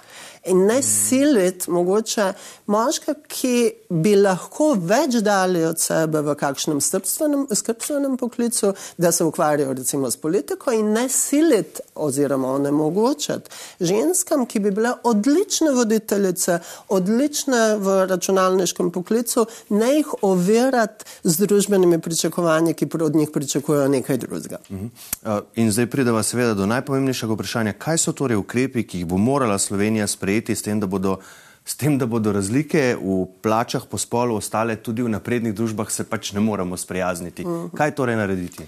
in 0.46 0.66
ne 0.66 0.82
siliti 0.82 1.70
mogoče 1.70 2.32
moške, 2.66 3.14
ki 3.28 3.70
bi 3.90 4.14
lahko 4.16 4.72
več 4.74 5.20
dali 5.22 5.62
od 5.64 5.78
sebe 5.78 6.22
v 6.24 6.34
kakšnem 6.38 6.80
skrbstvenem 6.82 8.16
poklicu, 8.18 8.72
da 8.98 9.12
se 9.12 9.24
ukvarjajo 9.24 9.74
recimo 9.78 10.10
s 10.10 10.16
politiko 10.16 10.72
in 10.72 10.92
ne 10.92 11.08
siliti 11.08 11.84
oziroma 11.94 12.50
onemogočati 12.52 13.50
ženskam, 13.80 14.46
ki 14.46 14.60
bi 14.60 14.70
bile 14.70 14.94
odlične 15.04 15.70
voditeljice, 15.76 16.58
odlične 16.88 17.62
v 17.78 17.96
računalniškem 18.10 18.90
poklicu, 18.90 19.46
ne 19.68 19.92
jih 19.96 20.14
ovirati 20.22 21.04
z 21.22 21.46
družbenimi 21.46 22.00
pričakovanji, 22.00 22.74
ki 22.74 22.88
od 23.02 23.14
njih 23.14 23.30
pričakujejo 23.30 23.88
nekaj 23.88 24.16
drugega. 24.16 24.58
Uh 24.68 24.76
-huh. 24.76 24.88
uh, 25.22 25.44
in 25.54 25.72
zdaj 25.72 25.86
pridemo 25.86 26.22
seveda 26.22 26.54
do 26.54 26.66
najpomembnejšega 26.66 27.32
vprašanja, 27.32 27.72
kaj 27.72 27.98
so 27.98 28.12
torej 28.12 28.36
ukrepi, 28.36 28.86
ki 28.86 28.98
jih 28.98 29.06
bo 29.06 29.16
morala 29.16 29.58
Slovenija 29.58 30.06
sprejeti 30.06 30.31
sprejeti 30.32 30.56
s 30.56 30.62
tem, 30.62 30.80
da 30.80 30.86
bodo, 30.86 31.18
s 31.64 31.76
tem, 31.76 31.98
da 31.98 32.06
bodo 32.06 32.32
razlike 32.32 32.96
v 32.96 33.26
plačah 33.42 33.84
po 33.90 33.98
spolu 33.98 34.36
ostale 34.36 34.76
tudi 34.76 35.02
v 35.02 35.08
naprednih 35.08 35.54
družbah, 35.54 35.90
se 35.90 36.04
pač 36.04 36.32
ne 36.32 36.40
moremo 36.40 36.76
sprijazniti. 36.76 37.44
Uh 37.44 37.50
mhm. 37.50 37.66
-huh. 37.66 37.76
Kaj 37.76 37.94
torej 37.94 38.16
narediti? 38.16 38.66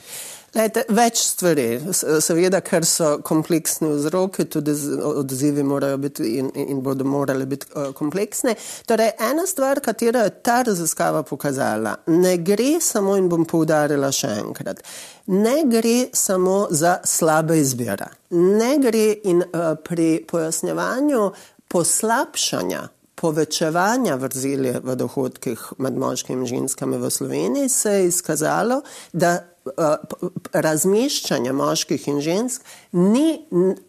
Lejte, 0.55 0.85
več 0.95 1.19
stvari, 1.19 1.81
seveda, 2.23 2.61
ker 2.63 2.85
so 2.87 3.17
kompleksni 3.27 3.89
vzroki, 3.91 4.45
tudi 4.47 4.71
odzivi 5.03 5.65
morajo 5.67 5.97
biti 5.99 6.29
in, 6.39 6.51
in 6.55 6.83
bodo 6.83 7.05
morali 7.05 7.47
biti 7.47 7.67
uh, 7.75 7.89
kompleksni. 7.91 8.55
Torej, 8.87 9.11
ena 9.19 9.49
stvar, 9.51 9.81
katero 9.83 10.23
je 10.23 10.31
ta 10.47 10.63
raziskava 10.63 11.25
pokazala, 11.27 11.97
ne 12.07 12.37
gre 12.39 12.79
samo, 12.81 13.17
in 13.17 13.27
bom 13.29 13.43
poudarila 13.45 14.13
še 14.15 14.31
enkrat, 14.45 14.85
ne 15.27 15.57
gre 15.67 15.97
samo 16.15 16.69
za 16.71 17.01
slabe 17.05 17.59
izbire. 17.59 18.07
Ne 18.31 18.77
gre 18.79 19.09
in 19.25 19.43
uh, 19.43 19.75
pri 19.83 20.23
pojasnjevanju 20.31 21.33
poslabšanja, 21.75 22.89
povečevanja 23.19 24.15
vrzeli 24.21 24.77
v 24.83 24.95
dohodkih 24.95 25.59
med 25.83 25.97
moškimi 25.99 26.45
in 26.45 26.47
ženskami 26.47 27.01
v 27.03 27.11
Sloveniji, 27.11 27.69
se 27.69 27.91
je 27.97 28.07
izkazalo, 28.07 28.83
da 29.13 29.33
uh, 29.65 29.97
razmeščanje 30.53 31.53
moških 31.53 32.07
in 32.13 32.21
žensk 32.23 32.63
ni 32.93 33.27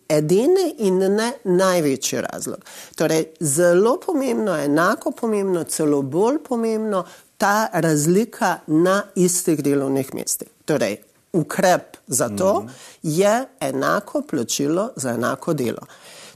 edini 0.10 0.66
in 0.88 0.98
ne 1.14 1.30
največji 1.44 2.24
razlog. 2.26 2.66
Torej, 2.98 3.28
zelo 3.40 4.00
pomembno, 4.02 4.58
enako 4.58 5.12
pomembno, 5.12 5.64
celo 5.70 6.02
bolj 6.02 6.42
pomembno, 6.48 7.04
ta 7.38 7.70
razlika 7.74 8.56
na 8.68 9.04
istih 9.16 9.62
delovnih 9.62 10.14
mestih. 10.16 10.50
Torej, 10.66 10.98
ukrep 11.36 11.98
za 12.08 12.30
to 12.30 12.54
-hmm. 12.54 12.70
je 13.04 13.46
enako 13.60 14.22
plačilo 14.22 14.90
za 14.96 15.10
enako 15.10 15.54
delo. 15.54 15.86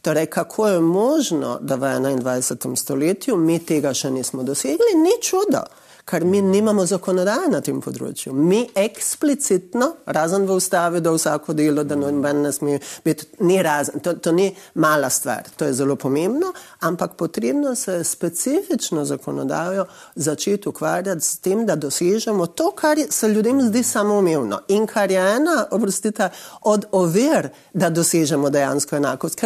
Torej, 0.02 0.26
kako 0.26 0.68
je 0.68 0.80
možno, 0.80 1.58
da 1.62 1.76
v 1.76 1.82
21. 1.82 2.76
stoletju 2.76 3.38
mi 3.38 3.60
tega 3.60 3.94
še 3.94 4.12
nismo 4.12 4.44
dosegli, 4.44 4.96
ni 4.96 5.18
čudo, 5.22 5.64
ker 6.10 6.26
mi 6.26 6.42
nimamo 6.42 6.86
zakonodaje 6.90 7.50
na 7.52 7.60
tem 7.62 7.78
področju. 7.82 8.34
Mi 8.34 8.64
eksplicitno, 8.78 9.90
razen 10.16 10.48
v 10.50 10.56
ustavi, 10.58 11.02
da 11.06 11.14
vsako 11.14 11.54
delo, 11.58 11.84
da 11.86 11.98
noben 12.00 12.42
ne 12.46 12.52
sme 12.56 12.80
biti, 13.06 13.28
ni 13.46 13.60
razen. 13.66 14.02
To, 14.06 14.16
to 14.18 14.34
ni 14.34 14.48
mala 14.82 15.12
stvar, 15.14 15.52
to 15.58 15.68
je 15.70 15.76
zelo 15.78 15.98
pomembno, 16.00 16.50
ampak 16.88 17.14
potrebno 17.20 17.76
se 17.78 18.00
specifično 18.04 19.06
zakonodajo 19.06 19.86
začeti 20.16 20.70
ukvarjati 20.70 21.26
s 21.26 21.38
tem, 21.46 21.66
da 21.70 21.78
dosežemo 21.78 22.50
to, 22.58 22.72
kar 22.78 22.98
se 23.10 23.30
ljudem 23.30 23.62
zdi 23.68 23.84
samoumevno 23.84 24.64
in 24.74 24.88
kar 24.90 25.12
je 25.12 25.22
ena, 25.36 25.60
oprostite, 25.72 26.32
od 26.62 26.90
ovir, 26.92 27.52
da 27.74 27.90
dosežemo 27.94 28.50
dejansko 28.50 28.98
enakost. 28.98 29.46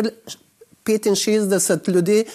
65 0.86 1.89
ljudi, 1.93 2.26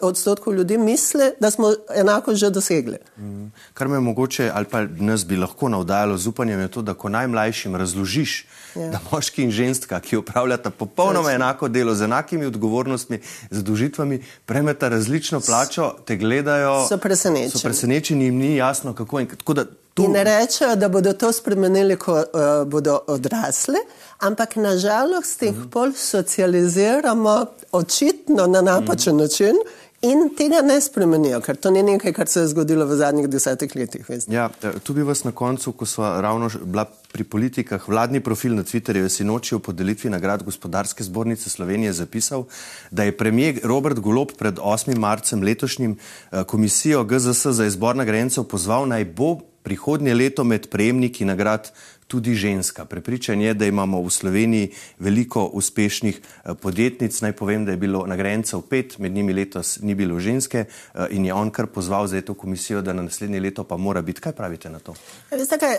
odstotkov 0.00 0.54
ljudi 0.54 0.78
misli, 0.78 1.30
da 1.40 1.50
smo 1.50 1.74
enako 1.94 2.34
že 2.34 2.50
dosegli. 2.50 2.96
Mm. 3.18 3.46
Kar 3.74 3.88
me 3.88 4.00
mogoče 4.00 4.50
ali 4.54 4.64
pa 4.64 4.86
nas 4.98 5.26
bi 5.26 5.36
lahko 5.36 5.68
navdajalo 5.68 6.18
z 6.18 6.26
upanjem, 6.26 6.60
je 6.60 6.68
to, 6.68 6.82
da 6.82 6.94
ko 6.94 7.08
najmlajšim 7.08 7.76
razložiš, 7.76 8.46
ja. 8.74 8.88
da 8.88 9.00
moški 9.10 9.42
in 9.42 9.50
ženska, 9.50 10.00
ki 10.00 10.16
upravljata 10.16 10.70
popolnoma 10.70 11.32
enako 11.32 11.68
delo 11.68 11.94
z 11.94 12.04
enakimi 12.04 12.46
odgovornostmi, 12.46 13.20
zadužitvami, 13.50 14.22
premeta 14.46 14.88
različno 14.88 15.40
plačo, 15.40 15.94
te 16.04 16.16
gledajo, 16.16 16.86
so 16.88 16.98
presenečeni. 16.98 17.50
So 17.50 17.58
presenečeni 17.58 18.26
in 18.26 18.32
jim 18.32 18.40
ni 18.40 18.56
jasno, 18.56 18.94
kako 18.94 19.20
in 19.20 19.26
kako. 19.26 19.54
Tu... 19.98 20.04
In 20.04 20.14
rečejo, 20.14 20.76
da 20.76 20.88
bodo 20.88 21.12
to 21.12 21.32
spremenili, 21.32 21.96
ko 21.98 22.14
uh, 22.14 22.22
bodo 22.70 23.00
odrasli, 23.06 23.82
ampak 24.18 24.56
nažalost 24.56 25.42
jih 25.42 25.50
uh 25.50 25.56
mhm. 25.56 25.66
-huh. 25.66 25.70
pol 25.70 25.92
socializiramo 25.92 27.46
očitno 27.72 28.46
na 28.46 28.60
napačen 28.60 29.14
uh 29.14 29.20
mhm. 29.20 29.26
-huh. 29.26 29.30
način 29.30 29.56
In 30.02 30.28
tega 30.38 30.60
ne 30.62 30.76
spremenijo, 30.78 31.40
ker 31.42 31.56
to 31.58 31.72
ni 31.74 31.80
nekaj, 31.82 32.12
kar 32.14 32.28
se 32.30 32.44
je 32.44 32.50
zgodilo 32.52 32.84
v 32.86 32.94
zadnjih 33.00 33.26
desetih 33.26 33.72
letih. 33.74 34.06
Ja, 34.30 34.44
eh, 34.62 34.76
tu 34.78 34.94
bi 34.94 35.02
vas 35.02 35.24
na 35.24 35.32
koncu, 35.32 35.72
ko 35.72 35.86
smo 35.86 36.06
ravno 36.22 36.50
bila 36.62 36.84
pri 37.12 37.24
politikah, 37.24 37.88
vladni 37.88 38.20
profil 38.20 38.54
na 38.54 38.62
Twitterju 38.62 39.02
je 39.02 39.10
sinoči 39.10 39.56
o 39.56 39.58
podelitvi 39.58 40.10
nagrad 40.10 40.44
gospodarske 40.46 41.02
zbornice 41.02 41.50
Slovenije 41.50 41.92
zapisal, 41.92 42.44
da 42.90 43.02
je 43.02 43.16
premijer 43.16 43.58
Robert 43.64 43.98
Golob 43.98 44.36
pred 44.38 44.54
8. 44.54 44.94
marcem 44.98 45.42
letošnjim 45.42 45.98
eh, 45.98 46.44
komisijo 46.44 47.04
GZS 47.04 47.46
za 47.46 47.66
izbor 47.66 47.96
nagrajencev 47.96 48.44
pozval 48.44 48.86
naj 48.88 49.04
bo 49.04 49.38
prihodnje 49.62 50.14
leto 50.14 50.44
med 50.44 50.70
prejemniki 50.70 51.24
nagrad 51.24 51.70
tudi 52.08 52.34
ženska. 52.34 52.84
Prepričan 52.84 53.40
je, 53.40 53.54
da 53.54 53.66
imamo 53.66 54.00
v 54.02 54.10
Sloveniji 54.10 54.72
veliko 54.98 55.44
uspešnih 55.44 56.20
eh, 56.20 56.54
podjetnic. 56.54 57.20
Naj 57.20 57.32
povem, 57.32 57.64
da 57.64 57.70
je 57.70 57.76
bilo 57.76 58.06
nagrajencev 58.06 58.60
pet, 58.60 58.98
med 58.98 59.12
njimi 59.12 59.32
letos 59.32 59.78
ni 59.82 59.94
bilo 59.94 60.20
ženske 60.20 60.64
eh, 60.64 61.06
in 61.10 61.24
je 61.24 61.34
on 61.34 61.50
kar 61.50 61.66
pozval 61.66 62.06
za 62.06 62.20
to 62.20 62.34
komisijo, 62.34 62.82
da 62.82 62.92
na 62.92 63.02
naslednje 63.02 63.40
leto 63.40 63.64
pa 63.64 63.76
mora 63.76 64.02
biti. 64.02 64.20
Kaj 64.20 64.32
pravite 64.32 64.70
na 64.70 64.78
to? 64.78 64.94
Veste 65.30 65.58
kaj, 65.58 65.76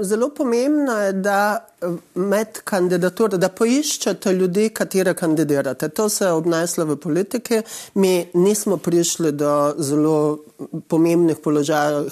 zelo 0.00 0.30
pomembno 0.30 0.92
je, 0.92 1.12
da 1.12 1.66
med 2.14 2.60
kandidaturo, 2.64 3.38
da 3.38 3.48
poiščete 3.48 4.32
ljudi, 4.32 4.68
katere 4.74 5.14
kandidirate. 5.14 5.88
To 5.88 6.08
se 6.08 6.24
je 6.24 6.32
obneslo 6.32 6.84
v 6.84 6.96
politiki. 6.96 7.62
Mi 7.94 8.26
nismo 8.34 8.76
prišli 8.76 9.32
do 9.32 9.74
zelo 9.78 10.38
pomembnih 10.88 11.36
položajev, 11.42 12.10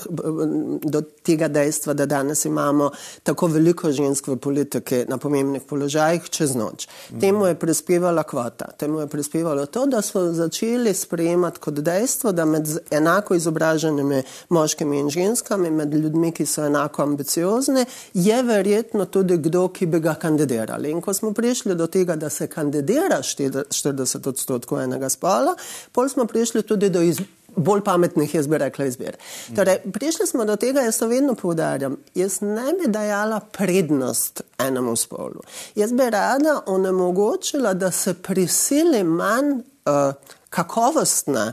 do 0.82 1.02
tega 1.22 1.48
dejstva, 1.48 1.94
da 1.94 2.06
danes 2.06 2.44
imamo 2.44 2.90
tako 3.28 3.46
veliko 3.46 3.90
žensk 3.92 4.28
v 4.28 4.36
politiki 4.40 5.02
na 5.08 5.18
pomembnih 5.20 5.62
položajih 5.68 6.30
čez 6.32 6.54
noč. 6.56 6.86
Temu 7.20 7.46
je 7.46 7.58
prispevala 7.60 8.22
kvota. 8.24 8.70
Temu 8.80 9.02
je 9.02 9.06
prispevalo 9.06 9.66
to, 9.66 9.84
da 9.86 10.00
smo 10.02 10.22
začeli 10.32 10.94
sprejemati 10.94 11.60
kot 11.60 11.82
dejstvo, 11.84 12.32
da 12.32 12.44
med 12.48 12.68
enako 12.90 13.36
izobraženimi 13.36 14.22
moškimi 14.48 15.00
in 15.00 15.10
ženskami, 15.10 15.70
med 15.70 15.94
ljudmi, 15.94 16.32
ki 16.32 16.46
so 16.46 16.64
enako 16.64 17.02
ambiciozni, 17.02 17.84
je 18.14 18.42
verjetno 18.42 19.04
tudi 19.04 19.36
kdo, 19.36 19.68
ki 19.68 19.86
bi 19.86 20.00
ga 20.00 20.14
kandidirali. 20.14 20.90
In 20.90 21.04
ko 21.04 21.12
smo 21.14 21.32
prišli 21.36 21.76
do 21.76 21.86
tega, 21.86 22.16
da 22.16 22.30
se 22.30 22.48
kandidira 22.48 23.20
40 23.22 24.28
odstotkov 24.28 24.80
enega 24.80 25.08
spola, 25.12 25.52
pol 25.92 26.08
smo 26.08 26.24
prišli 26.24 26.62
tudi 26.62 26.88
do 26.88 27.02
izbora 27.02 27.37
bolj 27.58 27.82
pametnih, 27.84 28.34
jaz 28.34 28.46
bi 28.46 28.58
rekla, 28.58 28.88
izbir. 28.88 29.16
Torej, 29.56 29.80
prišli 29.92 30.26
smo 30.26 30.44
do 30.44 30.56
tega, 30.56 30.80
jaz 30.86 30.98
to 30.98 31.08
vedno 31.10 31.34
poudarjam. 31.34 31.96
Jaz 32.14 32.40
ne 32.40 32.72
bi 32.78 32.90
dajala 32.92 33.40
prednost 33.40 34.42
enemu 34.58 34.96
spolu. 34.96 35.42
Jaz 35.74 35.92
bi 35.92 36.10
rada 36.10 36.60
onemogočila, 36.66 37.74
da 37.74 37.90
se 37.90 38.14
prisili 38.14 39.04
manj 39.04 39.52
uh, 39.52 40.14
kakovostne 40.50 41.52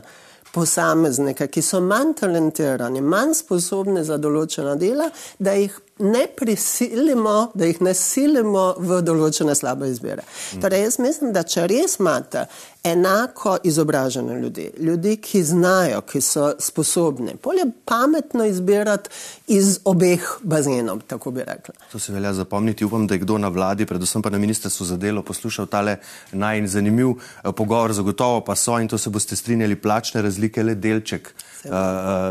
posameznike, 0.56 1.50
ki 1.52 1.62
so 1.62 1.82
manj 1.84 2.14
talentirani, 2.20 3.02
manj 3.04 3.34
sposobni 3.42 4.04
za 4.04 4.16
določena 4.16 4.72
dela, 4.80 5.10
da 5.38 5.52
jih 5.52 5.74
ne 5.98 6.26
prisilimo, 6.38 7.50
da 7.54 7.68
jih 7.68 7.82
ne 7.84 7.92
silimo 7.96 8.64
v 8.80 9.00
določene 9.04 9.54
slabe 9.56 9.90
izbire. 9.92 10.24
Mm. 10.24 10.62
Torej, 10.64 10.84
jaz 10.86 10.98
mislim, 11.00 11.34
da 11.36 11.44
če 11.44 11.66
res 11.72 11.98
imate 12.00 12.46
enako 12.86 13.56
izobražene 13.64 14.40
ljudi, 14.40 14.70
ljudi, 14.78 15.16
ki 15.16 15.42
znajo, 15.42 16.00
ki 16.00 16.20
so 16.20 16.52
sposobni, 16.58 17.34
bolje 17.42 17.64
pametno 17.84 18.44
izbirati 18.44 19.10
iz 19.46 19.78
obeh 19.84 20.22
bazenov, 20.42 21.00
tako 21.06 21.30
bi 21.30 21.40
rekla. 21.40 21.74
To 21.92 21.98
se 21.98 22.12
velja 22.12 22.32
zapomniti. 22.34 22.84
Upam, 22.84 23.06
da 23.06 23.14
je 23.14 23.18
kdo 23.18 23.38
na 23.38 23.48
vladi, 23.48 23.86
predvsem 23.86 24.22
pa 24.22 24.30
na 24.30 24.38
ministrstvu 24.38 24.86
za 24.86 24.96
delo, 24.96 25.22
poslušal 25.22 25.66
tale 25.66 25.96
naj 26.32 26.66
zanimiv 26.66 27.08
uh, 27.08 27.18
pogovor, 27.56 27.92
zagotovo 27.92 28.40
pa 28.40 28.54
so 28.54 28.78
in 28.80 28.88
to 28.88 28.98
se 28.98 29.10
boste 29.10 29.36
strinjali, 29.36 29.76
plačne 29.76 30.22
razlike 30.22 30.62
le 30.62 30.74
delček 30.74 31.34
uh, 31.64 31.72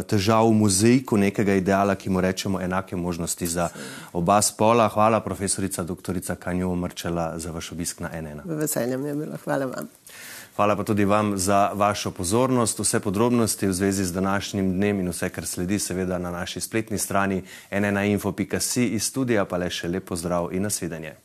težav 0.07 0.47
v 0.47 0.53
muzejku 0.53 1.17
nekega 1.17 1.53
ideala, 1.53 1.95
ki 1.95 2.09
mu 2.09 2.21
rečemo 2.21 2.61
enake 2.61 2.95
možnosti 2.95 3.47
za 3.47 3.69
oba 4.13 4.41
spola. 4.41 4.87
Hvala, 4.89 5.19
profesorica 5.19 5.83
dr. 5.83 6.19
Kanjo 6.39 6.75
Mrčela, 6.75 7.33
za 7.39 7.51
vaš 7.51 7.71
obisk 7.71 7.99
na 7.99 8.09
NN. 8.21 8.41
Veselje 8.45 8.97
mi 8.97 9.07
je 9.07 9.15
bilo. 9.15 9.37
Hvala 9.43 9.65
vam. 9.65 9.87
Hvala 10.55 10.75
pa 10.75 10.83
tudi 10.83 11.05
vam 11.05 11.37
za 11.37 11.71
vašo 11.73 12.11
pozornost. 12.11 12.79
Vse 12.79 12.99
podrobnosti 12.99 13.67
v 13.67 13.73
zvezi 13.73 14.05
z 14.05 14.13
današnjim 14.13 14.71
dnem 14.73 14.99
in 14.99 15.09
vse, 15.09 15.29
kar 15.29 15.45
sledi, 15.45 15.79
seveda 15.79 16.17
na 16.17 16.31
naši 16.31 16.61
spletni 16.61 16.97
strani 16.97 17.43
nnainfo.si 17.71 18.85
iz 18.87 19.03
studija, 19.03 19.45
pa 19.45 19.57
le 19.57 19.69
še 19.69 19.87
lepo 19.87 20.15
zdrav 20.15 20.53
in 20.55 20.63
nasvidenje. 20.63 21.15